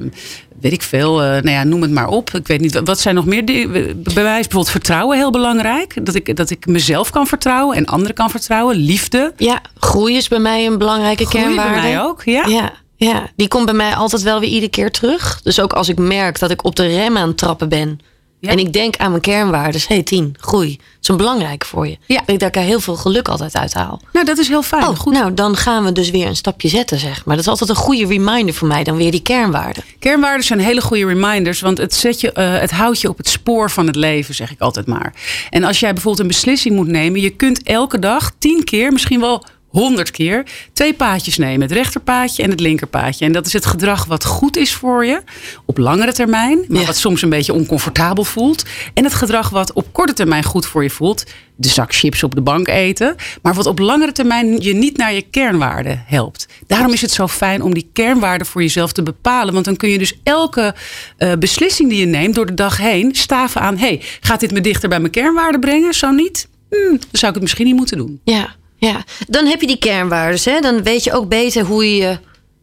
[0.62, 1.22] weet ik veel.
[1.22, 2.30] eh, nou ja, noem het maar op.
[2.34, 3.72] Ik weet niet, wat zijn nog meer dingen?
[4.14, 6.06] Bij mij is bijvoorbeeld vertrouwen heel belangrijk.
[6.06, 8.76] Dat ik, dat ik mezelf kan vertrouwen en anderen kan vertrouwen.
[8.76, 9.34] Liefde.
[9.38, 11.82] Ja, groei is bij mij een belangrijke Groei bij kernwaarde.
[11.88, 12.46] mij ook, ja.
[12.48, 15.40] Ja, ja, die komt bij mij altijd wel weer iedere keer terug.
[15.44, 18.00] Dus ook als ik merk dat ik op de rem aan het trappen ben.
[18.46, 18.52] Ja.
[18.52, 19.88] En ik denk aan mijn kernwaardes.
[19.88, 20.76] hey, tien, groei.
[20.78, 21.98] Dat is een belangrijk voor je.
[22.06, 22.20] Ja.
[22.20, 24.02] Ik denk dat ik daar heel veel geluk altijd uit haal.
[24.14, 24.84] Nou, dat is heel fijn.
[24.88, 25.14] Oh, Goed.
[25.14, 27.36] nou, dan gaan we dus weer een stapje zetten, zeg maar.
[27.36, 29.84] Dat is altijd een goede reminder voor mij, dan weer die kernwaarden.
[30.00, 33.30] Kernwaarden zijn hele goede reminders, want het, zet je, eh, het houdt je op het
[33.30, 35.14] spoor van het leven, zeg ik altijd maar.
[35.50, 39.20] En als jij bijvoorbeeld een beslissing moet nemen, je kunt elke dag tien keer, misschien
[39.20, 41.62] wel honderd keer, twee paadjes nemen.
[41.62, 43.26] Het rechterpaadje en het linkerpaadje.
[43.26, 45.22] En dat is het gedrag wat goed is voor je
[45.66, 46.86] op langere termijn, maar Ja.
[46.86, 48.64] wat soms een beetje oncomfortabel voelt.
[48.94, 51.24] En het gedrag wat op korte termijn goed voor je voelt,
[51.56, 55.14] de zak chips op de bank eten, maar wat op langere termijn je niet naar
[55.14, 56.48] je kernwaarden helpt.
[56.68, 59.90] Daarom is het zo fijn om die kernwaarden voor jezelf te bepalen, want dan kun
[59.90, 60.76] je dus elke
[61.18, 64.62] eh, beslissing die je neemt door de dag heen staven aan, hey, gaat dit me
[64.62, 65.94] dichter bij mijn kernwaarden brengen?
[65.94, 66.48] Zo niet?
[66.70, 68.20] Hmm, dan zou ik het misschien niet moeten doen.
[68.24, 69.04] Ja, ja.
[69.28, 70.60] Dan heb je die kernwaarden, hè?
[70.60, 72.18] Dan weet je ook beter hoe je je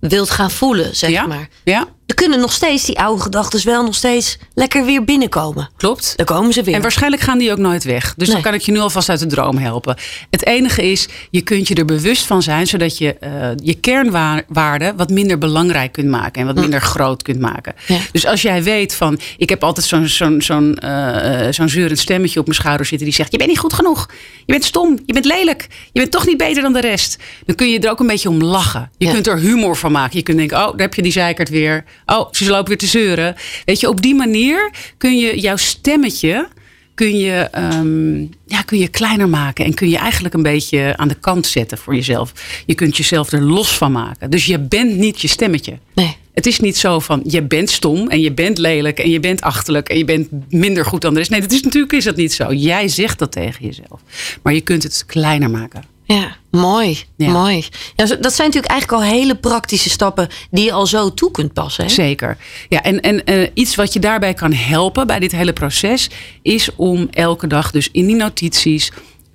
[0.08, 1.26] wilt gaan voelen, zeg ja?
[1.26, 1.48] maar.
[1.64, 5.70] Ja, Er kunnen nog steeds die oude gedachten wel nog steeds lekker weer binnenkomen.
[5.76, 6.12] klopt.
[6.16, 6.74] Dan komen ze weer.
[6.74, 8.14] En waarschijnlijk gaan die ook nooit weg.
[8.16, 9.96] Dus dan kan ik je nu alvast uit de droom helpen.
[10.30, 14.96] Het enige is, je kunt je er bewust van zijn, zodat je eh, je kernwaarden
[14.96, 17.74] wat minder belangrijk kunt maken en wat minder groot kunt maken.
[17.86, 17.98] Ja.
[18.12, 22.38] Dus als jij weet van, ik heb altijd zo'n zo'n zo'n eh, zo'n zeurend stemmetje
[22.40, 24.08] op mijn schouder zitten die zegt, je bent niet goed genoeg,
[24.46, 27.18] je bent stom, je bent lelijk, je bent toch niet beter dan de rest.
[27.46, 28.90] Dan kun je er ook een beetje om lachen.
[28.98, 29.12] Je Ja.
[29.12, 30.16] kunt er humor van maken.
[30.16, 31.84] Je kunt denken, oh, daar heb je die zeikert weer.
[32.06, 33.36] Oh, ze lopen weer te zeuren.
[33.64, 36.48] Weet je, op die manier kun je jouw stemmetje
[36.94, 39.64] kun je, ehm, ja, kun je kleiner maken.
[39.64, 42.32] En kun je eigenlijk een beetje aan de kant zetten voor jezelf.
[42.66, 44.30] Je kunt jezelf er los van maken.
[44.30, 45.78] Dus je bent niet je stemmetje.
[45.94, 46.16] Nee.
[46.34, 49.40] Het is niet zo van je bent stom en je bent lelijk en je bent
[49.40, 51.30] achterlijk en je bent minder goed dan de rest.
[51.30, 52.52] Nee, dat is natuurlijk is dat niet zo.
[52.52, 54.00] Jij zegt dat tegen jezelf.
[54.42, 55.84] Maar je kunt het kleiner maken.
[56.04, 56.98] Ja, mooi.
[57.16, 57.30] Ja.
[57.30, 57.64] mooi.
[57.96, 61.52] Ja, dat zijn natuurlijk eigenlijk al hele praktische stappen die je al zo toe kunt
[61.52, 61.84] passen.
[61.84, 61.90] Hè?
[61.90, 62.36] Zeker.
[62.68, 66.10] Ja, en, en eh, iets wat je daarbij kan helpen bij dit hele proces
[66.42, 68.92] is om elke dag dus in die notities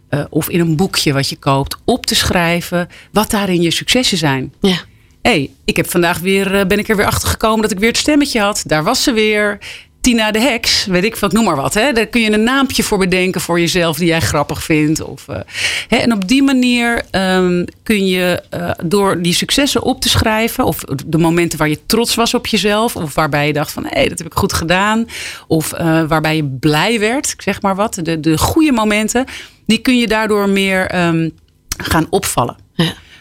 [0.10, 4.18] eh, of in een boekje wat je koopt op te schrijven wat daarin je successen
[4.18, 4.54] zijn.
[4.62, 4.78] Ja.
[5.22, 7.90] hey, ik heb vandaag weer, eh, ben ik er weer achter gekomen dat ik weer
[7.90, 8.64] het stemmetje had.
[8.66, 9.60] Daar was ze weer.
[10.08, 11.74] Tina de Heks, weet ik wat, noem maar wat.
[11.74, 11.92] Hè?
[11.92, 15.02] Daar kun je een naampje voor bedenken voor jezelf die jij grappig vindt.
[15.02, 15.40] Of, eh,
[15.88, 15.98] hè?
[15.98, 20.84] En op die manier ehm, kun je eh, door die successen op te schrijven, of
[21.06, 24.18] de momenten waar je trots was op jezelf, of waarbij je dacht van hé, dat
[24.18, 25.08] heb ik goed gedaan,
[25.48, 29.26] of eh, waarbij je blij werd, zeg maar wat, de, de goede momenten,
[29.66, 31.30] die kun je daardoor meer ehm,
[31.78, 32.56] gaan opvallen.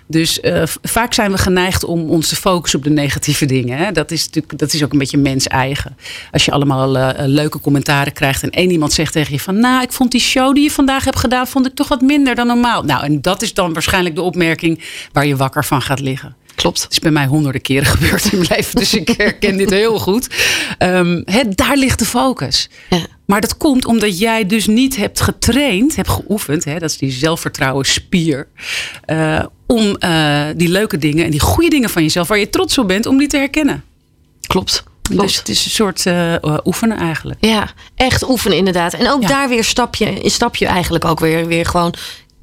[0.09, 3.79] Dus eh, vaak zijn we geneigd om ons te focussen op de negatieve dingen.
[3.79, 3.93] Hè?
[3.93, 5.97] Dat, is natuurlijk, dat is ook een beetje mens eigen.
[6.33, 9.61] Als je allemaal eh, eh, leuke commentaren krijgt en één iemand zegt tegen je van...
[9.61, 12.35] nou, ik vond die show die je vandaag hebt gedaan, vond ik toch wat minder
[12.35, 12.83] dan normaal.
[12.83, 16.37] Nou, en dat is dan waarschijnlijk de opmerking waar je wakker van gaat liggen.
[16.57, 16.83] Klopt.
[16.83, 19.99] Het is bij mij honderden keren gebeurd in mijn leven, dus ik herken dit heel
[19.99, 20.29] goed.
[21.25, 22.69] Hè, daar ligt de focus.
[22.91, 23.07] Ja.
[23.27, 26.65] Maar dat komt omdat jij dus niet hebt getraind, hebt geoefend.
[26.65, 28.49] Hè, dat is die zelfvertrouwen spier.
[29.05, 32.79] eh, om eh, die leuke dingen en die goede dingen van jezelf, waar je trots
[32.79, 33.85] op bent, om die te herkennen.
[34.47, 34.83] Klopt.
[35.03, 35.23] Klopt.
[35.23, 37.39] Dus het is een soort eh, oefenen eigenlijk.
[37.45, 38.95] Ja, echt oefenen inderdaad.
[38.95, 39.29] En ook Ja.
[39.29, 41.95] daar weer stapje, stap je eigenlijk ook weer, weer gewoon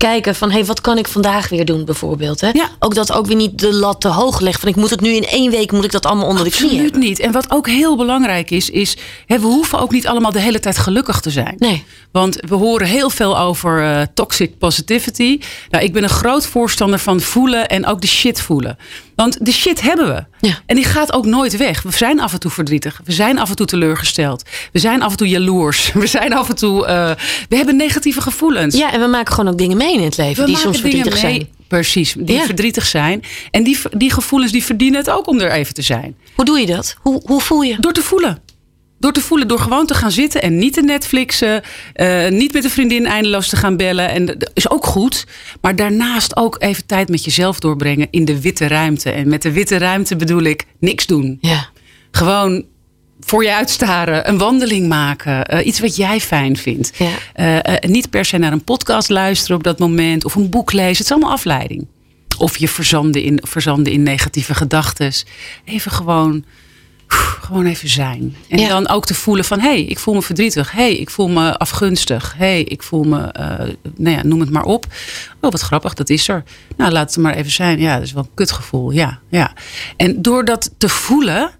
[0.07, 0.49] kijken van...
[0.49, 2.41] hé, hey, wat kan ik vandaag weer doen bijvoorbeeld.
[2.41, 2.49] Hè?
[2.49, 2.69] Ja.
[2.79, 4.59] Ook dat ook weer niet de lat te hoog legt.
[4.59, 6.69] Van ik moet het nu in één week, moet ik dat allemaal onder de knie
[6.69, 7.19] Absoluut niet.
[7.19, 10.59] En wat ook heel belangrijk is, is hè, we hoeven ook niet allemaal de hele
[10.59, 11.55] tijd gelukkig te zijn.
[11.57, 11.83] Nee.
[12.11, 15.39] Want we horen heel veel over eh, toxic positivity.
[15.69, 18.77] Nou, ik ben een groot voorstander van voelen en ook de shit voelen.
[19.15, 20.47] Want de shit hebben we.
[20.47, 20.60] Ja.
[20.65, 21.82] En die gaat ook nooit weg.
[21.82, 23.02] We zijn af en toe verdrietig.
[23.04, 24.43] We zijn af en toe teleurgesteld.
[24.71, 25.91] We zijn af en toe jaloers.
[25.93, 26.86] We zijn af en toe.
[26.86, 27.12] eh,
[27.49, 28.76] we hebben negatieve gevoelens.
[28.78, 30.82] Ja, en we maken gewoon ook dingen mee in het leven We die maken soms
[30.84, 31.49] dingen verdrietig mee, zijn.
[31.67, 32.45] Precies, die Ja.
[32.45, 33.23] verdrietig zijn.
[33.52, 36.15] En die, die gevoelens die verdienen het ook om er even te zijn.
[36.36, 36.95] Hoe doe je dat?
[37.02, 37.76] Hoe, hoe voel je?
[37.80, 38.41] Door te voelen.
[39.03, 41.61] Door te voelen, door gewoon te gaan zitten en niet te Netflixen.
[41.93, 44.09] eh, niet met een vriendin eindeloos te gaan bellen.
[44.09, 45.25] En dat is ook goed.
[45.61, 49.11] Maar daarnaast ook even tijd met jezelf doorbrengen in de witte ruimte.
[49.11, 51.37] En met de witte ruimte bedoel ik niks doen.
[51.41, 51.69] Ja.
[52.11, 52.65] Gewoon
[53.19, 56.91] voor je uitstaren, een wandeling maken, eh, iets wat jij fijn vindt.
[56.97, 57.61] Ja.
[57.61, 60.89] Eh, niet per se naar een podcast luisteren op dat moment of een boek lezen.
[60.89, 61.87] Het is allemaal afleiding.
[62.37, 65.11] Of je verzanden in, verzanden in negatieve gedachten.
[65.65, 66.45] Even gewoon,
[67.13, 68.36] gewoon even zijn.
[68.49, 68.67] En Ja.
[68.67, 70.71] dan ook te voelen van, hé, hey, ik voel me verdrietig.
[70.71, 72.34] Hé, hey, ik voel me afgunstig.
[72.38, 73.47] Hé, hey, ik voel me, eh,
[73.97, 74.86] nou ja, noem het maar op.
[75.41, 76.43] Oh, wat grappig, dat is er.
[76.78, 77.80] Nou, laat het maar even zijn.
[77.80, 78.91] Ja, dat is wel een kutgevoel.
[78.91, 79.54] Ja, ja.
[79.97, 81.52] En door dat te voelen,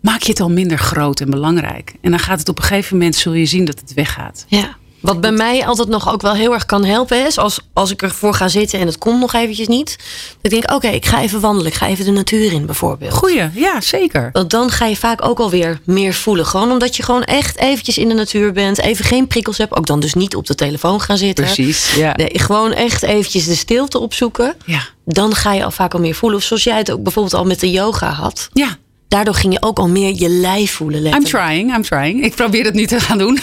[0.00, 1.94] maak je het al minder groot en belangrijk.
[2.00, 4.44] En dan gaat het op een gegeven moment, zul je zien dat het weggaat.
[4.48, 4.76] Ja.
[5.00, 8.02] Wat bij mij altijd nog ook wel heel erg kan helpen is, als, als ik
[8.02, 9.98] ervoor ga zitten en het komt nog eventjes niet.
[10.40, 11.70] Dan denk ik, oké, ik ga even wandelen.
[11.70, 13.12] Ik ga even de natuur in bijvoorbeeld.
[13.12, 14.30] Goeie, ja, zeker.
[14.32, 16.46] Want dan ga je vaak ook alweer meer voelen.
[16.46, 18.78] Gewoon omdat je gewoon echt eventjes in de natuur bent.
[18.78, 19.76] Even geen prikkels hebt.
[19.76, 21.44] Ook dan dus niet op de telefoon gaan zitten.
[21.44, 22.12] Precies, ja.
[22.16, 24.54] Nee, gewoon echt eventjes de stilte opzoeken.
[24.64, 24.88] Ja.
[25.04, 26.38] Dan ga je al vaak al meer voelen.
[26.38, 28.48] Of zoals jij het ook bijvoorbeeld al met de yoga had.
[28.52, 28.76] Ja,
[29.10, 30.98] Daardoor ging je ook al meer je lijf voelen.
[30.98, 31.46] I'm letterlijk.
[31.46, 32.24] trying, I'm trying.
[32.24, 33.38] Ik probeer het nu te gaan doen.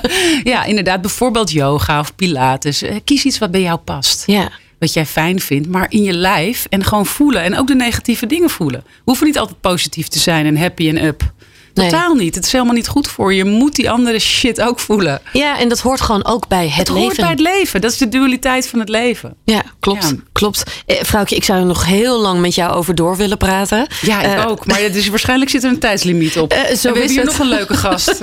[0.52, 2.82] ja, inderdaad, bijvoorbeeld yoga of pilates.
[2.82, 4.22] Eh, Kies iets wat bij jou past.
[4.26, 4.50] Ja.
[4.78, 7.42] Wat jij fijn vindt, maar in je lijf en gewoon voelen.
[7.42, 8.80] En ook de negatieve dingen voelen.
[8.86, 11.32] We hoeven niet altijd positief te zijn en happy en up.
[11.74, 11.90] Nee.
[11.90, 12.34] Totaal niet.
[12.34, 13.36] Het is helemaal niet goed voor je.
[13.38, 15.20] Je moet die andere shit ook voelen.
[15.32, 17.02] ja, en dat hoort gewoon ook bij het, Het leven.
[17.02, 17.80] hoort bij het leven.
[17.80, 19.34] Dat is de dualiteit van het leven.
[19.44, 20.02] Ja, klopt.
[20.08, 20.12] Ja.
[20.32, 20.62] klopt.
[20.86, 23.86] Eh, vrouwtje, ik zou er nog heel lang met jou over door willen praten.
[24.00, 24.66] Ja, ik Eh, ook.
[24.66, 26.52] Maar het is, waarschijnlijk zit er een tijdslimiet op.
[26.58, 27.26] Eh, zo en we is hebben hier het.
[27.30, 28.20] nog een leuke gast.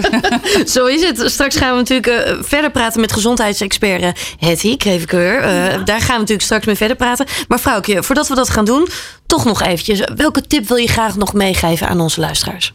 [0.75, 1.21] Zo is het.
[1.31, 5.39] Straks gaan we natuurlijk eh, verder praten met gezondheidsexpert eh, Hetty Krevekeur.
[5.41, 5.49] Eh
[5.86, 7.25] Daar gaan we natuurlijk straks mee verder praten.
[7.47, 8.88] Maar vrouwtje, voordat we dat gaan doen,
[9.25, 9.99] toch nog eventjes.
[10.15, 12.73] Welke tip wil je graag nog meegeven aan onze luisteraars?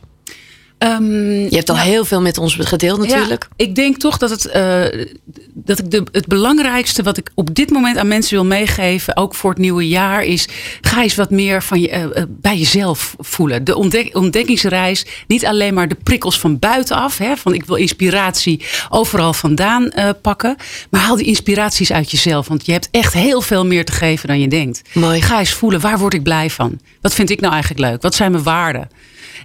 [0.80, 3.46] Ehm, Je hebt al heel veel met ons gedeeld natuurlijk.
[3.56, 5.06] Ja, ik denk toch dat, het, eh,
[5.54, 9.34] dat ik de, het belangrijkste wat ik op dit moment aan mensen wil meegeven, ook
[9.34, 10.48] voor het nieuwe jaar, is
[10.80, 13.64] ga eens wat meer van je, eh, eh, bij jezelf voelen.
[13.64, 18.64] De ontdek, ontdekkingsreis, niet alleen maar de prikkels van buitenaf, hè, van ik wil inspiratie
[18.88, 20.56] overal vandaan pakken,
[20.90, 24.28] maar haal die inspiraties uit jezelf, want je hebt echt heel veel meer te geven
[24.28, 24.82] dan je denkt.
[24.92, 25.22] Mooi.
[25.22, 26.80] Ga eens voelen, waar word ik blij van?
[27.00, 28.02] Wat vind ik nou eigenlijk leuk?
[28.02, 28.88] Wat zijn mijn waarden?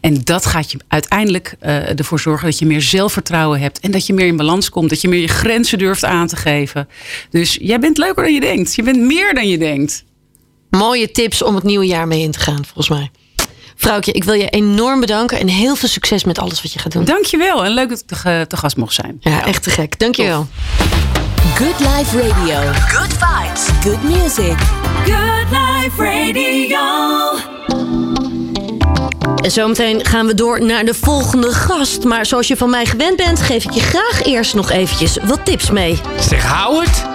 [0.01, 3.79] En dat gaat je uiteindelijk eh, ervoor zorgen dat je meer zelfvertrouwen hebt.
[3.79, 4.89] En dat je meer in balans komt.
[4.89, 6.87] Dat je meer je grenzen durft aan te geven.
[7.29, 8.75] Dus jij bent leuker dan je denkt.
[8.75, 10.03] Je bent meer dan je denkt.
[10.69, 13.11] Mooie tips om het nieuwe jaar mee in te gaan, volgens mij.
[13.75, 16.91] Vrouwtje, ik wil je enorm bedanken en heel veel succes met alles wat je gaat
[16.91, 17.03] doen.
[17.03, 17.65] Dankjewel.
[17.65, 19.17] En leuk dat ik te, gast mocht zijn.
[19.19, 19.99] Ja, echt te gek.
[19.99, 20.47] Dankjewel.
[21.55, 22.71] Good Life Radio.
[22.73, 23.65] Good vibes.
[23.83, 24.57] Good music.
[25.05, 25.34] Good
[29.45, 32.03] En zometeen gaan we door naar de volgende gast.
[32.03, 35.45] Maar zoals je van mij gewend bent, geef ik je graag eerst nog eventjes wat
[35.45, 35.99] tips mee.
[36.19, 37.14] Zeg Howard, waar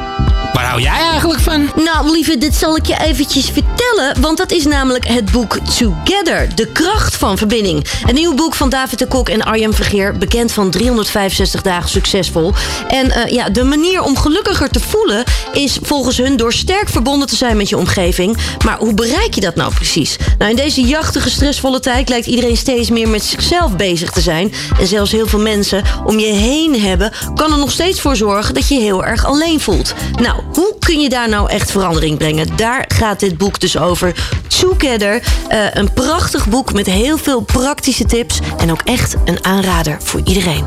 [0.70, 1.70] hou jij eigenlijk van?
[1.84, 4.20] Nou, lieve, dit zal ik je eventjes vertellen.
[4.20, 6.54] Want dat is namelijk het boek Together.
[6.54, 7.86] De kracht van verbinding.
[8.06, 10.18] Een nieuw boek van David de Kok en Arjen Vergeer.
[10.18, 12.52] Bekend van 365 dagen succesvol.
[12.88, 15.24] En eh, ja, de manier om gelukkiger te voelen...
[15.52, 18.36] is volgens hun door sterk verbonden te zijn met je omgeving.
[18.64, 20.16] Maar hoe bereik je dat nou precies?
[20.38, 22.08] Nou, in deze jachtige, stressvolle tijd...
[22.08, 24.52] lijkt iedereen steeds meer met zichzelf bezig te zijn.
[24.80, 27.12] En zelfs heel veel mensen om je heen hebben...
[27.34, 29.94] kan er nog steeds voor zorgen dat je je heel erg alleen voelt.
[30.20, 32.56] Nou, hoe kun je daar nou echt verandering brengen?
[32.56, 34.14] Daar gaat dit boek dus over.
[34.48, 38.40] Together, eh, een prachtig boek met heel veel praktische tips...
[38.58, 40.64] en ook echt een aanrader voor iedereen.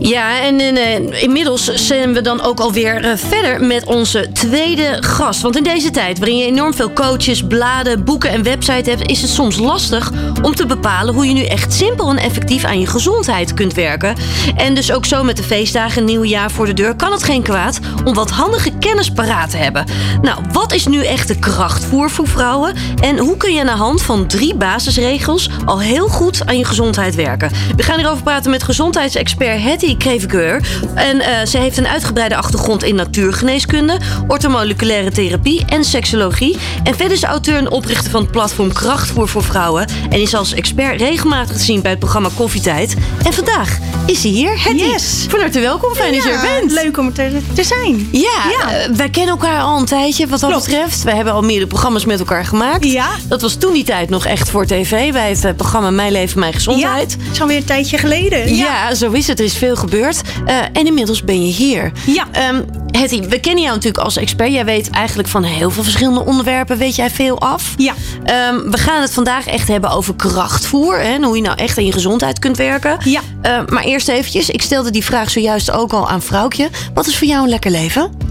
[0.00, 5.40] Ja, en eh, inmiddels zijn we dan ook alweer eh, verder met onze tweede gast.
[5.40, 9.22] Want in deze tijd, waarin je enorm veel coaches, bladen, boeken en websites hebt, is
[9.22, 12.86] het soms lastig om te bepalen hoe je nu echt simpel en effectief aan je
[12.86, 14.16] gezondheid kunt werken.
[14.56, 17.22] En dus ook zo met de feestdagen en nieuwe jaar voor de deur kan het
[17.22, 19.84] geen kwaad om wat handige kennis paraat te hebben.
[20.22, 22.74] Nou, wat is nu echt de krachtvoer voor vrouwen?
[23.02, 26.64] En hoe kun je aan de hand van drie basisregels al heel goed aan je
[26.64, 27.50] gezondheid werken?
[27.76, 30.60] We gaan hierover praten met gezondheidsexpert Hetty Krevekeur.
[30.94, 36.56] En eh, ze heeft een uitgebreide achtergrond in natuurgeneeskunde, ortomoleculaire therapie en seksologie.
[36.82, 39.86] En verder is ze auteur en oprichter van het platform Krachtvoer voor Vrouwen.
[40.10, 42.94] En is als expert regelmatig te zien bij het programma Koffietijd.
[43.26, 44.82] En vandaag is ze hier, Hetty.
[44.84, 45.26] Yes.
[45.28, 46.72] Van harte welkom, fijn dat je er Ja, bent.
[46.72, 48.08] Leuk om er te, zijn.
[48.12, 48.20] Ja,
[48.60, 48.70] Ja.
[48.72, 50.66] eh, wij kennen elkaar al een tijdje wat dat Klopt.
[50.66, 51.02] betreft.
[51.02, 52.84] We hebben al meerdere programma's met elkaar gemaakt.
[52.84, 53.08] Ja.
[53.28, 56.50] Dat was toen die tijd nog echt voor tv bij het programma Mijn Leven, Mijn
[56.52, 57.12] Ja, Gezondheid.
[57.12, 58.54] het is alweer een tijdje geleden.
[58.56, 59.40] Ja, zo is het.
[59.44, 60.22] Er is veel gebeurd.
[60.46, 61.92] Eh, en inmiddels ben je hier.
[62.06, 62.26] Ja.
[62.32, 62.62] Ehm
[62.98, 64.52] Hetty, we kennen jou natuurlijk als expert.
[64.52, 67.74] Jij weet eigenlijk van heel veel verschillende onderwerpen weet jij veel af.
[67.76, 67.94] Ja.
[68.24, 70.98] Ehm, we gaan het vandaag echt hebben over krachtvoer.
[70.98, 72.98] Hè, en hoe je nou echt aan je gezondheid kunt werken.
[73.04, 73.20] Ja.
[73.42, 76.68] Eh, maar eerst eventjes, ik stelde die vraag zojuist ook al aan Vrouwtje.
[76.94, 78.23] Wat is voor jou een lekker leven?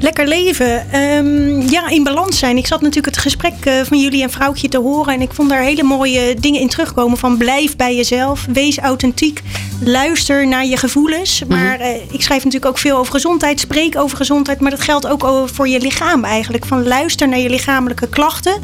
[0.00, 0.92] Lekker leven.
[0.92, 2.56] Ehm, ja, in balans zijn.
[2.56, 5.14] Ik zat natuurlijk het gesprek eh, van jullie en vrouwtje te horen.
[5.14, 7.18] En ik vond daar hele mooie dingen in terugkomen.
[7.18, 8.46] Van blijf bij jezelf.
[8.52, 9.42] Wees authentiek.
[9.84, 11.42] Luister naar je gevoelens.
[11.48, 13.60] Maar eh, ik schrijf natuurlijk ook veel over gezondheid.
[13.60, 14.60] Spreek over gezondheid.
[14.60, 16.66] Maar dat geldt ook voor je lichaam eigenlijk.
[16.66, 18.60] Van luister naar je lichamelijke klachten.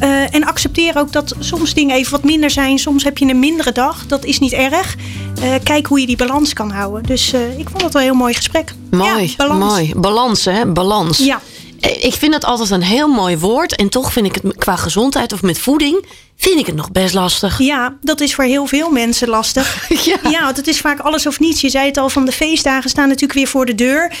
[0.00, 2.78] Eh, en accepteer ook dat soms dingen even wat minder zijn.
[2.78, 4.06] Soms heb je een mindere dag.
[4.06, 4.96] Dat is niet erg.
[5.42, 7.02] Eh, kijk hoe je die balans kan houden.
[7.02, 8.74] Dus eh, ik vond het wel een heel mooi gesprek.
[8.90, 9.64] Mooi, Ja, balans.
[9.72, 9.92] mooi.
[9.96, 10.66] Balans, hè?
[10.66, 11.18] Balans.
[11.18, 11.40] Ja.
[11.80, 13.76] Eh, Ik vind het altijd een heel mooi woord.
[13.76, 16.04] En toch vind ik het qua gezondheid of met voeding...
[16.36, 17.58] vind ik het nog best lastig.
[17.58, 19.88] Ja, dat is voor heel veel mensen lastig.
[20.04, 20.16] Ja.
[20.30, 21.60] ja, want het is vaak alles of niets.
[21.60, 24.12] Je zei het al, van de feestdagen staan natuurlijk weer voor de deur.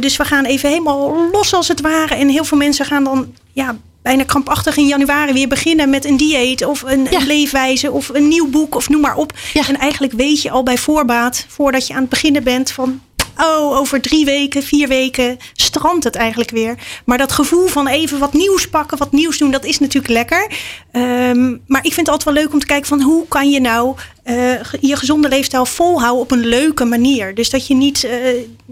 [0.00, 2.14] Dus we gaan even helemaal los als het ware.
[2.14, 6.16] En heel veel mensen gaan dan ja, bijna krampachtig in januari weer beginnen met een
[6.16, 7.20] dieet of een, Ja.
[7.20, 9.32] een leefwijze of een nieuw boek of noem maar op.
[9.52, 9.68] Ja.
[9.68, 13.00] En eigenlijk weet je al bij voorbaat, voordat je aan het beginnen bent van...
[13.40, 16.74] Oh, over drie weken, vier wegen strandt het eigenlijk weer.
[17.04, 20.50] Maar dat gevoel van even wat nieuws pakken, wat nieuws doen, dat is natuurlijk lekker.
[20.92, 23.60] Ehm, maar ik vind het altijd wel leuk om te kijken van hoe kan je
[23.60, 27.34] nou eh, je gezonde leefstijl volhouden op een leuke manier.
[27.34, 28.18] Dus dat je niet eh,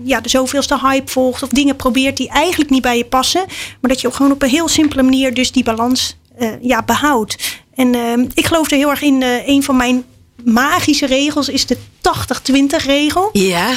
[0.02, 3.44] ja, de zoveelste hype volgt of dingen probeert die eigenlijk niet bij je passen.
[3.80, 7.36] Maar dat je gewoon op een heel simpele manier dus die balans eh, ja, behoudt.
[7.74, 9.22] En ehm, ik geloof er heel erg in.
[9.46, 10.04] een van mijn
[10.44, 13.70] magische regels is de 80-20 regel Ja,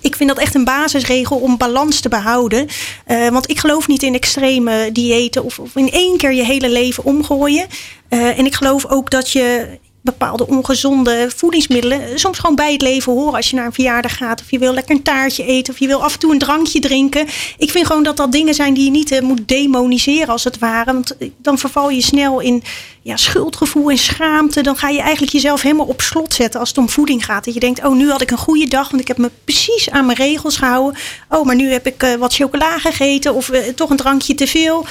[0.00, 2.68] ik vind dat echt een basisregel om balans te behouden.
[3.04, 6.70] Eh, want ik geloof niet in extreme diëten of, of in één keer je hele
[6.70, 7.66] leven omgooien.
[8.08, 9.78] Eh, en ik geloof ook dat je
[10.10, 13.34] bepaalde ongezonde voedingsmiddelen soms gewoon bij het leven horen.
[13.34, 15.86] Als je naar een verjaardag gaat of je wil lekker een taartje eten of je
[15.86, 17.26] wil af en toe een drankje drinken.
[17.58, 20.58] Ik vind gewoon dat dat dingen zijn die je niet eh, moet demoniseren als het
[20.58, 20.92] ware.
[20.92, 22.62] Want eh, dan verval je snel in
[23.08, 24.62] ja, schuldgevoel en schaamte.
[24.62, 27.44] Dan ga je eigenlijk jezelf helemaal op slot zetten als het om voeding gaat.
[27.44, 29.90] Dat je denkt, oh nu had ik een goede dag, want ik heb me precies
[29.90, 31.00] aan mijn regels gehouden.
[31.28, 34.46] Oh, maar nu heb ik eh, wat chocola gegeten of eh, toch een drankje te
[34.46, 34.86] veel.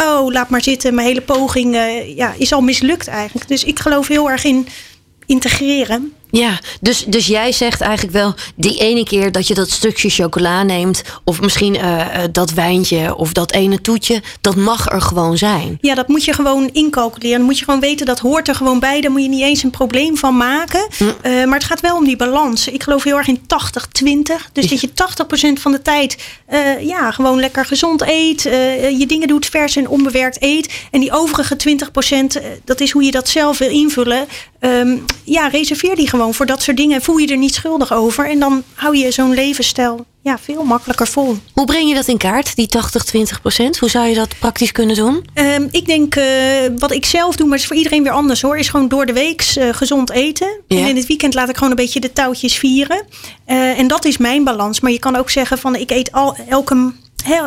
[0.00, 0.94] Oh, laat maar zitten.
[0.94, 3.48] Mijn hele poging eh, ja, is al mislukt eigenlijk.
[3.48, 4.66] Dus ik geloof heel erg in
[5.26, 6.12] integreren.
[6.30, 6.58] Ja.
[6.80, 8.34] Dus, dus jij zegt eigenlijk wel...
[8.54, 11.02] die ene keer dat je dat stukje chocola neemt...
[11.24, 14.22] of misschien eh, eh, dat wijntje of dat ene toetje...
[14.40, 15.78] dat mag er gewoon zijn.
[15.80, 17.36] Ja, dat moet je gewoon incalculeren.
[17.36, 19.00] Dan moet je gewoon weten dat hoort er gewoon bij.
[19.00, 20.86] Daar moet je niet eens een probleem van maken.
[20.98, 22.68] Eh, maar het gaat wel om die balans.
[22.68, 24.50] Ik geloof heel erg in 80-20.
[24.52, 24.88] Dus dat je
[25.58, 26.16] 80% van de tijd
[26.80, 28.42] ja, gewoon lekker gezond eet.
[28.98, 30.68] je dingen doet vers en onbewerkt eet.
[30.90, 34.26] En die overige 20%, eh, dat is hoe je dat zelf wil invullen.
[34.58, 37.02] Ehm, ja, reserveer die gewoon voor dat soort dingen.
[37.02, 38.30] Voel je er niet schuldig over.
[38.30, 41.36] En dan hou je zo'n levensstijl ja, veel makkelijker vol.
[41.52, 42.68] Hoe breng je dat in kaart, die
[43.36, 43.78] 80-20 procent?
[43.78, 45.24] Hoe zou je dat praktisch kunnen doen?
[45.34, 46.24] Ehm, ik denk, eh,
[46.78, 49.06] wat ik zelf doe, maar het is voor iedereen weer anders hoor, is gewoon door
[49.06, 50.60] de week eh, gezond eten.
[50.66, 50.78] Ja.
[50.78, 53.04] En in het weekend laat ik gewoon een beetje de touwtjes vieren.
[53.44, 54.80] Eh, en dat is mijn balans.
[54.80, 56.92] Maar je kan ook zeggen van ik eet al elke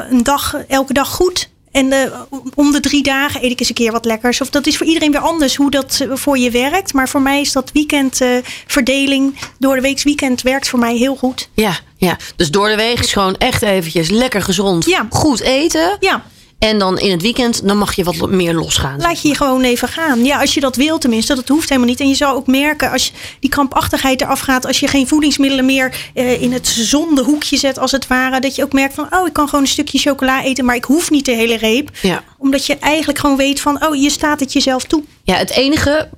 [0.10, 1.50] een dag, elke dag goed.
[1.74, 2.22] En eh,
[2.56, 4.42] om de drie dagen eet ik eens een keer wat lekkers.
[4.42, 6.94] Of dat is voor iedereen weer anders hoe dat eh, voor je werkt.
[6.94, 11.50] Maar voor mij is dat weekendverdeling door de weeks weekend werkt voor mij heel goed.
[11.54, 12.18] Ja, ja.
[12.36, 15.08] Dus door de week is gewoon echt eventjes lekker gezond, Ja.
[15.10, 15.98] goed eten.
[16.00, 16.24] Ja.
[16.64, 18.99] En dan in het weekend, dan mag je wat meer losgaan.
[18.99, 20.26] Laat je je gewoon even gaan.
[20.26, 21.36] Ja, als je dat wil tenminste.
[21.36, 21.99] Dat hoeft helemaal niet.
[21.99, 24.66] En je zal ook merken als je die krampachtigheid eraf gaat.
[24.66, 28.39] Als je geen voedingsmiddelen meer eh, in het zonde hoekje zet als het ware.
[28.39, 30.66] Dat je ook merkt van oh ik kan gewoon een stukje chocola eten.
[30.66, 31.89] Maar ik hoef niet de hele reep.
[32.01, 32.24] Ja.
[32.38, 35.03] Omdat je eigenlijk gewoon weet van oh je staat het jezelf toe.
[35.24, 36.09] Ja, het enige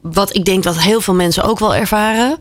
[0.00, 2.38] wat ik denk dat heel veel mensen ook wel ervaren.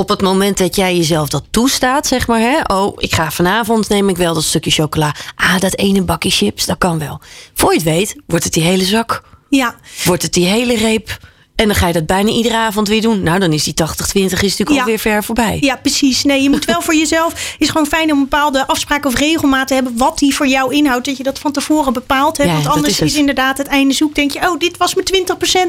[0.00, 2.40] Op het moment dat jij jezelf dat toestaat, zeg maar.
[2.40, 2.74] Hè?
[2.74, 5.14] Oh, ik ga vanavond neem ik wel dat stukje chocola.
[5.34, 7.20] Ah, dat ene bakje chips, dat kan wel.
[7.54, 9.22] Voor je het weet, wordt het die hele zak.
[9.48, 9.74] Ja,
[10.04, 11.18] Wordt het die hele reep.
[11.60, 13.22] En dan ga je dat bijna iedere avond weer doen.
[13.22, 13.84] Nou, dan is die 80-20
[14.14, 14.78] is natuurlijk Ja.
[14.78, 15.58] alweer ver voorbij.
[15.60, 16.24] Ja, precies.
[16.24, 17.32] Nee, je moet wel voor jezelf.
[17.32, 19.96] Het is gewoon fijn om een bepaalde afspraak of regelmaat te hebben.
[19.96, 21.06] Wat die voor jou inhoudt.
[21.06, 22.48] Dat je dat van tevoren bepaalt hebt.
[22.50, 24.14] Ja, Want anders is inderdaad het einde zoek.
[24.14, 25.06] Denk je, oh, dit was mijn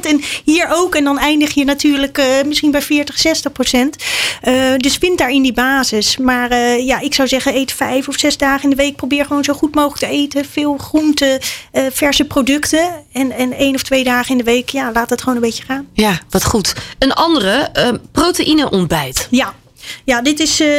[0.02, 0.06] 20%.
[0.06, 0.96] En hier ook.
[0.96, 3.96] En dan eindig je natuurlijk eh, misschien bij 40, 60%.
[4.42, 6.18] Eh, dus vind daarin die basis.
[6.18, 8.96] Maar eh, ja, ik zou zeggen, eet vijf of zes dagen in de week.
[8.96, 10.46] Probeer gewoon zo goed mogelijk te eten.
[10.46, 11.40] Veel groenten,
[11.72, 13.04] eh, verse producten.
[13.12, 15.64] En, en één of twee dagen in de week, ja, laat het gewoon een beetje
[15.64, 15.81] gaan.
[15.94, 16.74] Ja, wat goed.
[17.00, 19.28] Een andere, eh proteïne-ontbijt.
[19.30, 19.54] Ja.
[20.04, 20.70] Ja, dit is eh,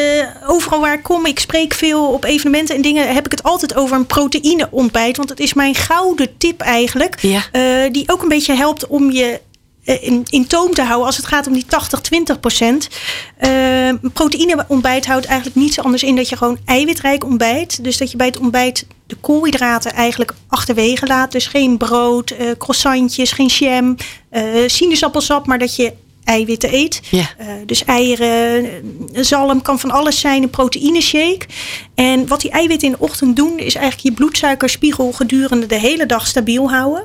[0.46, 1.26] overal waar ik kom.
[1.26, 3.14] Ik spreek veel op evenementen en dingen.
[3.14, 5.16] Heb ik het altijd over een proteïne-ontbijt.
[5.16, 7.20] Want het is mijn gouden tip eigenlijk.
[7.20, 7.42] Ja.
[7.52, 9.40] eh, die ook een beetje helpt om je
[9.84, 11.66] in, in toom te houden als het gaat om die
[12.34, 12.88] 80-20 procent.
[13.40, 17.84] Uh, proteïneontbijt houdt eigenlijk niets anders in dat je gewoon eiwitrijk ontbijt.
[17.84, 21.32] Dus dat je bij het ontbijt de koolhydraten eigenlijk achterwege laat.
[21.32, 23.96] Dus geen brood, eh, croissantjes, geen jam,
[24.28, 25.92] eh, sinaasappelsap, maar dat je
[26.24, 27.00] eiwitten eet.
[27.10, 31.46] Eh, dus eieren, eh, zalm kan van alles zijn, een proteïneshake.
[31.94, 36.06] En wat die eiwitten in de ochtend doen, is eigenlijk je bloedsuikerspiegel gedurende de hele
[36.06, 37.04] dag stabiel houden.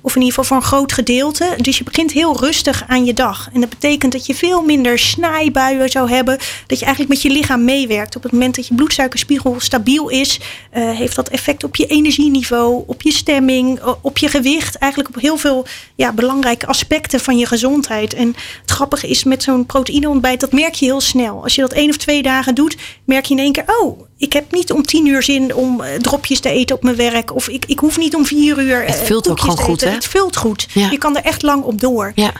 [0.00, 1.54] Of in ieder geval voor een groot gedeelte.
[1.56, 3.48] Dus je begint heel rustig aan je dag.
[3.52, 6.38] En dat betekent dat je veel minder snijbuien zou hebben.
[6.66, 8.16] Dat je eigenlijk met je lichaam meewerkt.
[8.16, 10.40] Op het moment dat je bloedsuikerspiegel stabiel is,
[10.76, 14.76] uh, heeft dat effect op je energieniveau, op je stemming, op je gewicht.
[14.76, 18.14] Eigenlijk op heel veel ja, belangrijke aspecten van je gezondheid.
[18.14, 21.42] En het grappige is met zo'n proteïneontbijt, dat merk je heel snel.
[21.42, 24.32] Als je dat één of twee dagen doet, merk je in één keer, oh, ik
[24.32, 27.34] heb niet om tien uur zin om uh, dropjes te eten op mijn werk.
[27.34, 28.84] Of ik, ik hoef niet om vier uur.
[28.84, 29.90] Het vult ook gewoon goed, hè?
[29.90, 30.66] Het vult goed.
[30.72, 30.90] Ja.
[30.90, 32.12] Je kan er echt lang op door.
[32.14, 32.32] Ja.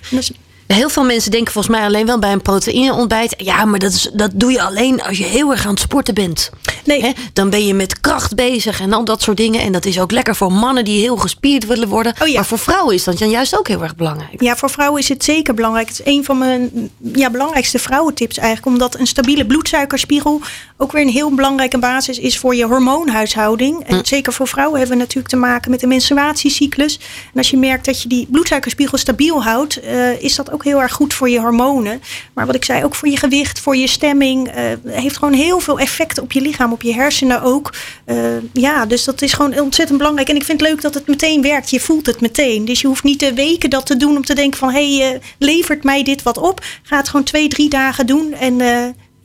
[0.67, 3.35] Heel veel mensen denken volgens mij alleen wel bij een proteïneontbijt.
[3.39, 6.15] Ja, maar dat, is, dat doe je alleen als je heel erg aan het sporten
[6.15, 6.51] bent.
[6.85, 7.01] Nee.
[7.01, 9.61] He, dan ben je met kracht bezig en al dat soort dingen.
[9.61, 12.15] En dat is ook lekker voor mannen die heel gespierd willen worden.
[12.23, 12.35] Oh ja.
[12.35, 14.43] Maar voor vrouwen is dat dan juist ook heel erg belangrijk.
[14.43, 15.89] Ja, voor vrouwen is het zeker belangrijk.
[15.89, 18.67] Het is een van mijn ja, belangrijkste vrouwentips eigenlijk.
[18.67, 20.41] Omdat een stabiele bloedsuikerspiegel
[20.77, 23.85] ook weer een heel belangrijke basis is voor je hormoonhuishouding.
[23.85, 24.05] En hm.
[24.05, 26.99] zeker voor vrouwen hebben we natuurlijk te maken met de menstruatiecyclus.
[27.33, 30.83] En als je merkt dat je die bloedsuikerspiegel stabiel houdt, uh, is dat ook heel
[30.83, 32.03] erg goed voor je hormonen.
[32.35, 34.49] Maar wat ik zei, ook voor je gewicht, voor je stemming.
[34.49, 37.75] Uh, heeft gewoon heel veel effect op je lichaam, op je hersenen ook.
[38.07, 38.17] Uh,
[38.53, 40.29] ja, dus dat is gewoon ontzettend belangrijk.
[40.29, 41.71] En ik vind het leuk dat het meteen werkt.
[41.71, 42.65] Je voelt het meteen.
[42.65, 44.71] Dus je hoeft niet de weken dat te doen om te denken van...
[44.71, 46.65] hé, hey, levert mij dit wat op?
[46.83, 48.61] Ga het gewoon twee, drie dagen doen en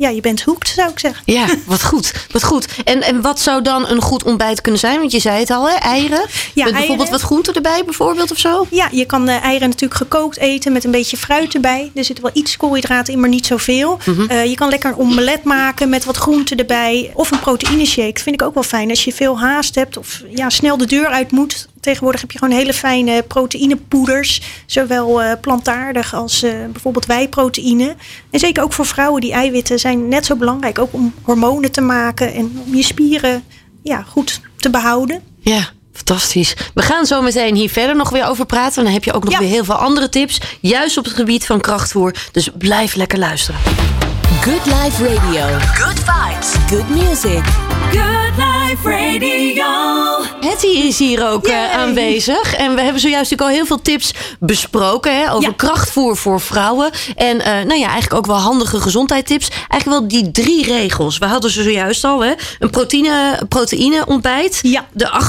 [0.01, 1.23] ja, je bent hoekt, zou ik zeggen.
[1.25, 2.13] Ja, wat goed.
[2.31, 2.67] Wat goed.
[2.83, 4.99] En, en wat zou dan een goed ontbijt kunnen zijn?
[4.99, 5.75] Want je zei het al, hè?
[5.75, 6.19] eieren.
[6.19, 6.73] Ja, met eieren.
[6.73, 8.67] bijvoorbeeld wat groenten erbij, bijvoorbeeld, of zo?
[8.69, 11.91] Ja, je kan uh, eieren natuurlijk gekookt eten met een beetje fruit erbij.
[11.95, 13.99] Er zit wel iets koolhydraten in, maar niet zoveel.
[14.05, 14.27] Mm -hmm.
[14.31, 17.11] uh, je kan lekker een omelet maken met wat groenten erbij.
[17.13, 18.21] Of een proteïne shake.
[18.21, 18.89] Vind ik ook wel fijn.
[18.89, 21.67] Als je veel haast hebt of ja, snel de deur uit moet.
[21.81, 24.41] Tegenwoordig heb je gewoon hele fijne proteïnepoeders.
[24.65, 27.95] Zowel uh, plantaardig als uh, bijvoorbeeld wijproteïne.
[28.29, 30.79] En zeker ook voor vrouwen, die eiwitten zijn net zo belangrijk.
[30.79, 33.43] Ook om hormonen te maken en om je spieren
[33.83, 35.21] ja, goed te behouden.
[35.39, 36.55] Ja, Fantastisch.
[36.73, 38.83] We gaan zo meteen hier verder nog weer over praten.
[38.83, 39.39] Dan heb je ook nog ja.
[39.39, 40.41] weer heel veel andere tips.
[40.59, 42.15] Juist op het gebied van krachtvoer.
[42.31, 43.59] Dus blijf lekker luisteren.
[44.41, 45.45] Good Life Radio.
[45.73, 46.51] Good vibes.
[46.69, 47.43] Good music.
[47.91, 49.63] Good Life Radio.
[50.39, 52.55] Hetty is hier ook uh, aanwezig.
[52.55, 55.15] En we hebben zojuist natuurlijk al heel veel tips besproken.
[55.15, 55.53] Hè, over ja.
[55.55, 56.91] krachtvoer voor vrouwen.
[57.15, 59.49] En uh, nou ja, eigenlijk ook wel handige gezondheidstips.
[59.49, 61.17] Eigenlijk wel die drie regels.
[61.17, 62.23] We hadden ze zojuist al.
[62.23, 62.33] Hè.
[62.59, 64.59] Een proteïne, proteïne ontbijt.
[64.61, 64.87] Ja.
[64.93, 65.21] De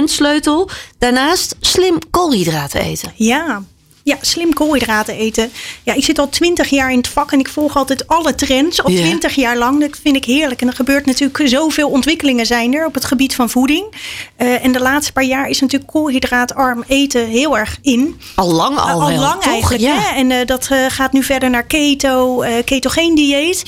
[0.00, 0.70] 28% sleutel.
[0.98, 3.12] Daarnaast slim koolhydraten eten.
[3.14, 3.62] Ja.
[4.08, 5.50] Ja, slim koolhydraten eten.
[5.82, 8.82] Ja, ik zit al twintig jaar in het vak en ik volg altijd alle trends.
[8.82, 9.48] Al twintig yeah.
[9.48, 9.80] jaar lang.
[9.80, 10.60] Dat vind ik heerlijk.
[10.60, 13.84] En er gebeurt natuurlijk zoveel ontwikkelingen zijn er op het gebied van voeding.
[14.38, 18.20] Uh, en de laatste paar jaar is natuurlijk koolhydraatarm eten heel erg in.
[18.34, 19.00] Al lang al.
[19.00, 19.82] Uh, al lang eigenlijk.
[19.82, 20.00] Ja.
[20.00, 20.14] Hè?
[20.14, 23.62] En uh, dat gaat nu verder naar keto, ketogeen dieet.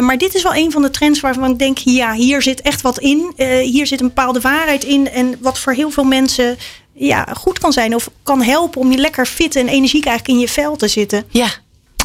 [0.00, 2.80] maar dit is wel een van de trends waarvan ik denk, ja, hier zit echt
[2.80, 3.32] wat in.
[3.62, 5.10] hier zit een bepaalde waarheid in.
[5.10, 6.58] En wat voor heel veel mensen
[7.06, 10.44] ja, goed kan zijn of kan helpen om je lekker fit en energiek eigenlijk in
[10.44, 11.24] je vel te zitten.
[11.28, 11.48] Ja.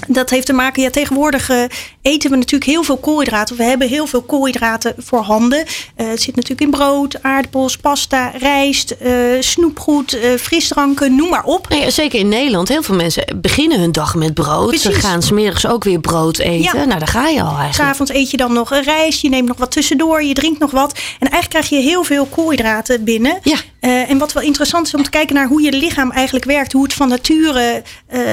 [0.07, 1.63] Dat heeft te maken, ja, tegenwoordig uh,
[2.05, 3.57] eten we natuurlijk heel veel koolhydraten.
[3.57, 5.59] We hebben heel veel koolhydraten voorhanden.
[5.59, 11.69] Uh, het zit natuurlijk in brood, aardappels, pasta, rijst, uh, snoepgoed, frisdranken, noem maar op.
[11.69, 12.67] Nee, zeker in Nederland.
[12.67, 14.67] Heel veel mensen beginnen hun dag met brood.
[14.67, 14.93] Precies.
[14.93, 16.79] Ze gaan smiddags ook weer brood eten.
[16.79, 16.85] Ja.
[16.85, 17.73] Nou, daar ga je al eigenlijk.
[17.73, 20.71] S'avonds eet je dan nog een rijst, je neemt nog wat tussendoor, je drinkt nog
[20.71, 20.91] wat.
[21.19, 23.39] En eigenlijk krijg je heel veel koolhydraten binnen.
[23.43, 23.57] Ja.
[23.79, 26.71] en wat wel interessant is om te kijken naar hoe je lichaam eigenlijk werkt.
[26.71, 27.83] Hoe het van nature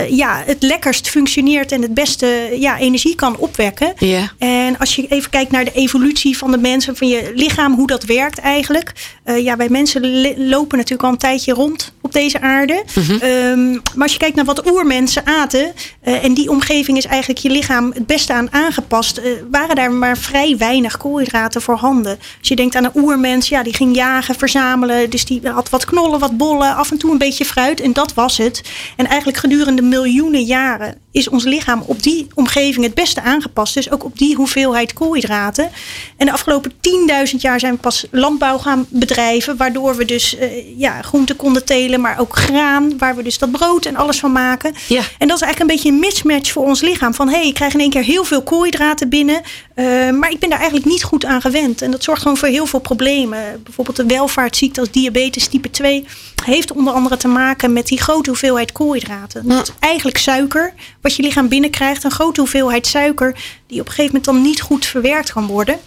[0.09, 3.62] ja, het lekkerst functioneert en het beste ja, energie kan opwekken.
[3.99, 4.29] Yeah.
[4.39, 7.87] En als je even kijkt naar de evolutie van de mensen, van je lichaam, hoe
[7.87, 8.93] dat werkt eigenlijk.
[9.25, 10.03] Uh, ja, wij mensen
[10.49, 12.83] lopen natuurlijk al een tijdje rond op deze aarde.
[12.95, 13.13] Mhm.
[13.13, 13.29] Mm -hmm.
[13.29, 15.73] um, maar als je kijkt naar wat oermensen aten,
[16.05, 19.93] uh, en die omgeving is eigenlijk je lichaam het beste aan aangepast, uh, waren daar
[19.93, 22.19] maar vrij weinig koolhydraten voorhanden.
[22.39, 25.85] Als je denkt aan een oermens, ja, die ging jagen, verzamelen, dus die had wat
[25.85, 28.63] knollen, wat bollen, af en toe een beetje fruit en dat was het.
[28.97, 33.52] En eigenlijk gedurende miljoenen jaren is ons lichaam op die omgeving het beste aangepast.
[33.73, 35.71] Dus ook op die hoeveelheid koolhydraten.
[36.17, 36.73] En de afgelopen
[37.33, 39.57] 10.000 jaar zijn we pas landbouw gaan bedrijven.
[39.57, 43.51] Waardoor we dus uh, ja, groenten konden telen, maar ook graan, waar we dus dat
[43.51, 44.75] brood en alles van maken.
[44.89, 45.03] Ja.
[45.19, 47.15] En dat is eigenlijk een beetje een mismatch voor ons lichaam.
[47.15, 49.43] Van hé, hey, ik krijg in één keer heel veel koolhydraten binnen,
[49.75, 51.83] eh, maar ik ben daar eigenlijk niet goed aan gewend.
[51.83, 53.63] En dat zorgt gewoon voor heel veel problemen.
[53.63, 56.05] Bijvoorbeeld de welvaartsziekte als diabetes type 2
[56.45, 59.49] heeft onder andere te maken met die grote hoeveelheid koolhydraten.
[59.49, 62.05] Dat is eigenlijk suiker, wat je lichaam binnenkrijgt.
[62.05, 63.37] Een grote hoeveelheid suiker
[63.67, 65.79] die op een gegeven moment dan niet goed verwerkt kan worden.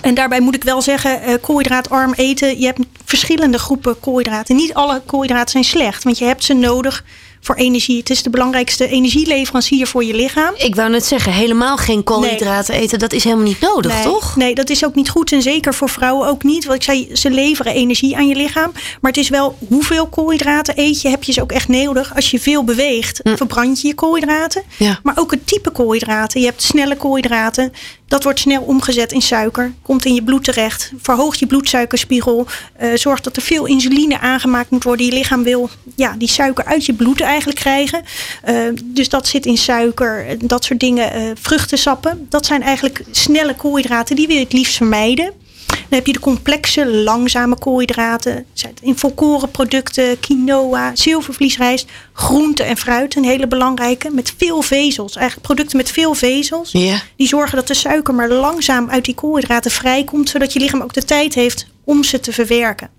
[0.00, 2.60] En daarbij moet ik wel zeggen, eh, koolhydraatarm eten.
[2.60, 4.56] Je hebt verschillende groepen koolhydraten.
[4.56, 7.04] Niet alle koolhydraten zijn slecht, want je hebt ze nodig
[7.40, 7.98] voor energie.
[7.98, 10.54] Het is de belangrijkste energieleverancier voor je lichaam.
[10.56, 14.36] Ik wou net zeggen, helemaal geen koolhydraten eten, dat is helemaal niet nodig, nee, toch?
[14.36, 15.32] Nee, dat is ook niet goed.
[15.32, 16.64] En zeker voor vrouwen ook niet.
[16.64, 18.72] Want ik zei, ze leveren energie aan je lichaam.
[19.00, 22.14] Maar het is wel hoeveel koolhydraten eet je, heb je ze ook echt nodig.
[22.14, 24.62] Als je veel beweegt, verbrand je je koolhydraten.
[24.76, 25.00] Ja.
[25.02, 26.40] Maar ook het type koolhydraten.
[26.40, 27.72] Je hebt snelle koolhydraten.
[28.10, 29.72] Dat wordt snel omgezet in suiker.
[29.82, 30.92] Komt in je bloed terecht.
[31.02, 32.46] Verhoogt je bloedsuikerspiegel.
[32.76, 35.06] eh, zorgt dat er veel insuline aangemaakt moet worden.
[35.06, 38.02] Je lichaam wil ja, die suiker uit je bloed eigenlijk krijgen.
[38.42, 38.54] Eh,
[38.84, 40.26] dus dat zit in suiker.
[40.26, 41.36] eh, Dat soort dingen.
[41.40, 42.26] vruchtensappen.
[42.28, 44.16] Dat zijn eigenlijk snelle koolhydraten.
[44.16, 45.32] Die je het liefst vermijden.
[45.70, 48.46] Dan heb je de complexe, langzame koolhydraten.
[48.80, 53.16] In volkorenproducten, quinoa, zilvervliesrijst, groente en fruit.
[53.16, 54.10] Een hele belangrijke.
[54.10, 55.16] Met veel vezels.
[55.16, 56.72] Eigenlijk producten met veel vezels.
[56.72, 57.02] Ja.
[57.16, 60.28] Die zorgen dat de suiker maar langzaam uit die koolhydraten vrijkomt.
[60.28, 62.90] Zodat je lichaam ook de tijd heeft om ze te verwerken.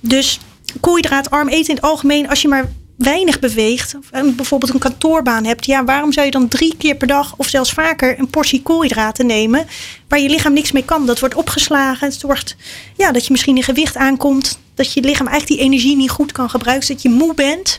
[0.00, 0.38] Dus
[0.80, 5.66] koolhydraatarm eten in het algemeen, als je maar weinig beweegt, een- bijvoorbeeld een kantoorbaan hebt,
[5.66, 9.26] ja, waarom zou je dan drie keer per dag of zelfs vaker een portie koolhydraten
[9.26, 9.66] nemen
[10.08, 11.06] waar je lichaam niks mee kan?
[11.06, 12.06] Dat wordt opgeslagen.
[12.08, 12.56] Het zorgt
[12.96, 16.32] ja, dat je misschien in gewicht aankomt, dat je lichaam eigenlijk die energie niet goed
[16.32, 17.76] kan gebruiken, dat je moe bent.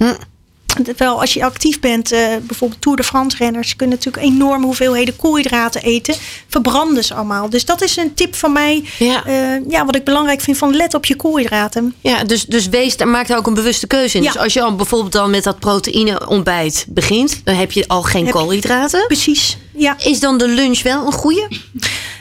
[0.83, 5.15] Terwijl als je actief bent, eh, bijvoorbeeld Tour de France renners kunnen natuurlijk enorme hoeveelheden
[5.15, 6.15] koolhydraten eten.
[6.47, 7.49] Verbranden ze allemaal.
[7.49, 8.83] Dus dat is een tip van mij.
[8.99, 9.25] Ja.
[9.25, 11.95] eh, ja, wat ik belangrijk vind van let op je koolhydraten.
[12.01, 14.23] Ja, dus, dus wees, daar maak daar ook een bewuste keuze in.
[14.23, 14.31] Ja.
[14.31, 18.01] Dus als je al bijvoorbeeld dan met dat proteïne ontbijt begint, dan heb je al
[18.01, 19.03] geen Heb je- koolhydraten.
[19.07, 19.57] Precies.
[19.77, 19.95] Ja.
[20.03, 21.47] Is dan de lunch wel een goede?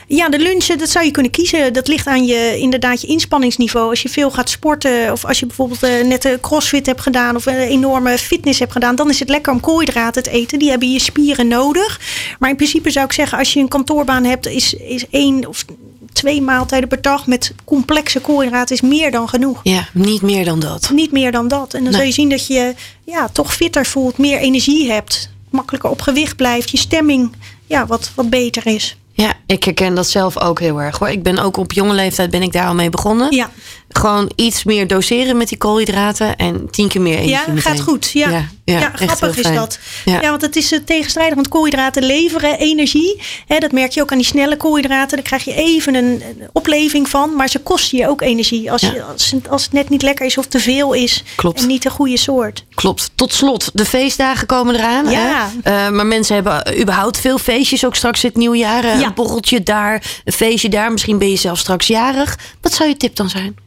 [0.07, 1.73] ja, de lunch, dat zou je kunnen kiezen.
[1.73, 3.89] Dat ligt aan je, inderdaad, je inspanningsniveau.
[3.89, 7.35] Als je veel gaat sporten of als je bijvoorbeeld eh, net een crossfit hebt gedaan
[7.35, 10.59] of een enorme fitness hebt gedaan, dan is het lekker om koolhydraten te eten.
[10.59, 11.99] Die hebben je spieren nodig.
[12.39, 15.65] Maar in principe zou ik zeggen, als je een kantoorbaan hebt, is, is één of
[16.13, 19.59] twee maaltijden per dag met complexe koolhydraten is meer dan genoeg.
[19.63, 20.89] Ja, niet meer dan dat.
[20.93, 21.73] Niet meer dan dat.
[21.73, 21.93] En dan Nee.
[21.99, 22.73] zul je zien dat je
[23.05, 27.35] ja, toch fitter voelt, meer energie hebt, makkelijker op gewicht blijft, je stemming
[27.65, 28.97] ja, wat, wat beter is.
[29.11, 31.09] Ja, ik herken dat zelf ook heel erg hoor.
[31.09, 33.35] Ik ben ook op jonge leeftijd ben ik daar al mee begonnen.
[33.35, 33.49] Ja.
[33.97, 37.61] Gewoon iets meer doseren met die koolhydraten en tien keer meer energie Ja, meteen.
[37.61, 38.09] gaat goed.
[38.13, 39.79] Ja, ja, grappig is dat.
[40.05, 40.19] Ja.
[40.29, 41.35] Want het is eh, tegenstrijdig.
[41.35, 43.21] Want koolhydraten leveren energie.
[43.47, 45.17] Hè, dat merk je ook aan die snelle koolhydraten.
[45.17, 47.35] Daar krijg je even een, een opleving van.
[47.35, 48.71] Maar ze kosten je ook energie.
[48.71, 51.23] Als, je, als, het- als het net niet lekker is of te veel is.
[51.35, 51.61] Klopt.
[51.61, 52.65] En niet de goede soort.
[52.75, 53.11] Klopt.
[53.15, 55.09] Tot slot, de feestdagen komen eraan.
[55.09, 55.49] Ja.
[55.63, 55.85] Hè?
[55.85, 57.85] Eh, maar mensen hebben eh, überhaupt veel feestjes.
[57.85, 58.85] Ook straks het nieuwjaar.
[58.85, 59.05] Ja.
[59.05, 60.91] Een borreltje daar, een feestje daar.
[60.91, 62.37] Misschien ben je zelf straks jarig.
[62.61, 63.55] Wat zou je tip dan zijn?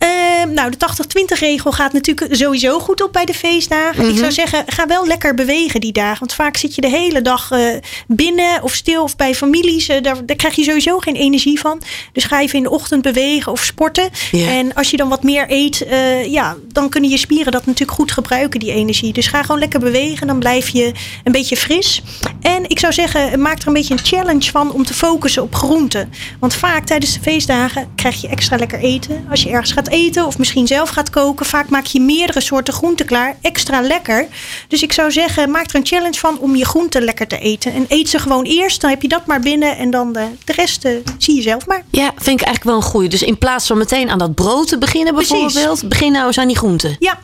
[0.00, 4.08] Ehm, nou, de 80-20 regel gaat natuurlijk sowieso goed op bij de feestdagen.
[4.08, 6.18] Ik zou zeggen, ga wel lekker bewegen die dagen.
[6.18, 7.60] Want vaak zit je de hele dag eh,
[8.06, 9.86] binnen of stil of bij families.
[9.86, 11.82] daar, daar krijg je sowieso geen energie van.
[12.12, 14.10] Dus ga even in de ochtend bewegen of sporten.
[14.32, 17.98] En als je dan wat meer eet, eh, ja, dan kunnen je spieren dat natuurlijk
[17.98, 19.12] goed gebruiken, die energie.
[19.12, 20.92] Dus ga gewoon lekker bewegen, dan blijf je
[21.24, 22.02] een beetje fris.
[22.40, 25.54] En ik zou zeggen, maak er een beetje een challenge van om te focussen op
[25.54, 26.12] groenten.
[26.38, 29.26] Want vaak tijdens de feestdagen krijg je extra lekker eten.
[29.30, 32.74] Als je ergens gaat eten of misschien zelf gaat koken, vaak maak je meerdere soorten
[32.74, 34.26] groenten klaar, extra lekker.
[34.68, 37.72] Dus ik zou zeggen, maak er een challenge van om je groenten lekker te eten.
[37.72, 40.52] En eet ze gewoon eerst, dan heb je dat maar binnen en dan de, de
[40.52, 41.82] rest eh, zie je zelf maar.
[41.90, 43.08] Ja, vind ik eigenlijk wel een goeie.
[43.08, 45.52] Dus in plaats van meteen aan dat brood te beginnen Precies.
[45.52, 45.88] bijvoorbeeld.
[45.88, 46.96] Begin nou eens aan die groenten.
[46.98, 47.18] Ja.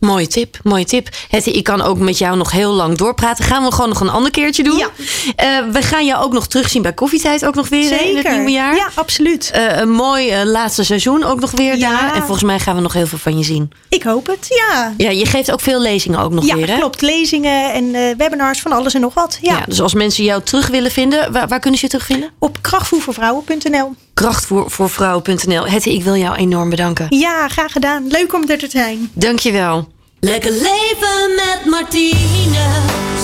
[0.00, 1.08] Mooie tip, mooie tip.
[1.28, 3.44] Hetty, ik kan ook met jou nog heel lang doorpraten.
[3.44, 4.76] Gaan we gewoon nog een ander keertje doen.
[4.76, 4.88] Ja.
[5.36, 7.46] Eh, we gaan jou ook nog terugzien bij Koffietijd.
[7.46, 8.32] Ook nog weer hè, in het Zeker.
[8.32, 8.76] nieuwe jaar.
[8.76, 9.50] Ja, absoluut.
[9.50, 11.90] Eh, een mooi eh, laatste seizoen ook nog weer Ja.
[11.90, 12.14] daar.
[12.14, 13.70] En volgens mij gaan we nog heel veel van je zien.
[13.88, 14.94] Ik hoop het, ja.
[14.96, 16.78] Ja, je geeft ook veel lezingen ook nog Ja, weer, hè?
[16.78, 17.00] klopt.
[17.00, 19.38] Lezingen en webinars van alles en nog wat.
[19.42, 19.52] Ja.
[19.56, 22.30] Ja, dus als mensen jou terug willen vinden, waar, waar kunnen ze je terugvinden?
[22.38, 23.94] Op krachtvoervoorvrouwen.nl.
[24.16, 25.66] Krachtvoorvrouwen.nl.
[25.66, 27.06] Hetty, ik wil jou enorm bedanken.
[27.08, 28.06] Ja, graag gedaan.
[28.06, 29.10] Leuk om er te zijn.
[29.12, 29.88] Dankjewel.
[30.20, 32.66] Lekker leven met Martine.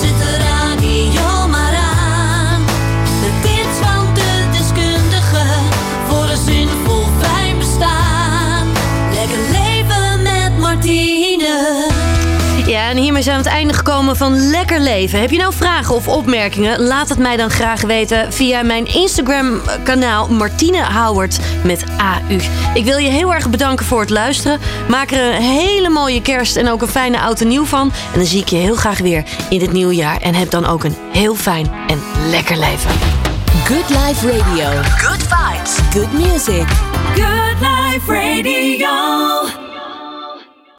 [0.00, 1.41] Zet de radio
[12.92, 15.20] en hiermee zijn we aan het einde gekomen van Lekker Leven.
[15.20, 16.80] Heb je nou vragen of opmerkingen?
[16.80, 22.40] Laat het mij dan graag weten via mijn Instagram-kanaal Martine Howard met AU.
[22.74, 24.60] Ik wil je heel erg bedanken voor het luisteren.
[24.88, 27.92] Maak er een hele mooie kerst en ook een fijne oud en nieuw van.
[28.12, 30.20] En dan zie ik je heel graag weer in het nieuwe jaar.
[30.20, 32.90] En heb dan ook een heel fijn en lekker leven.
[33.64, 34.70] Good Life Radio.
[34.82, 35.76] Good vibes.
[35.92, 36.66] Good music.
[37.14, 39.71] Good Life Radio.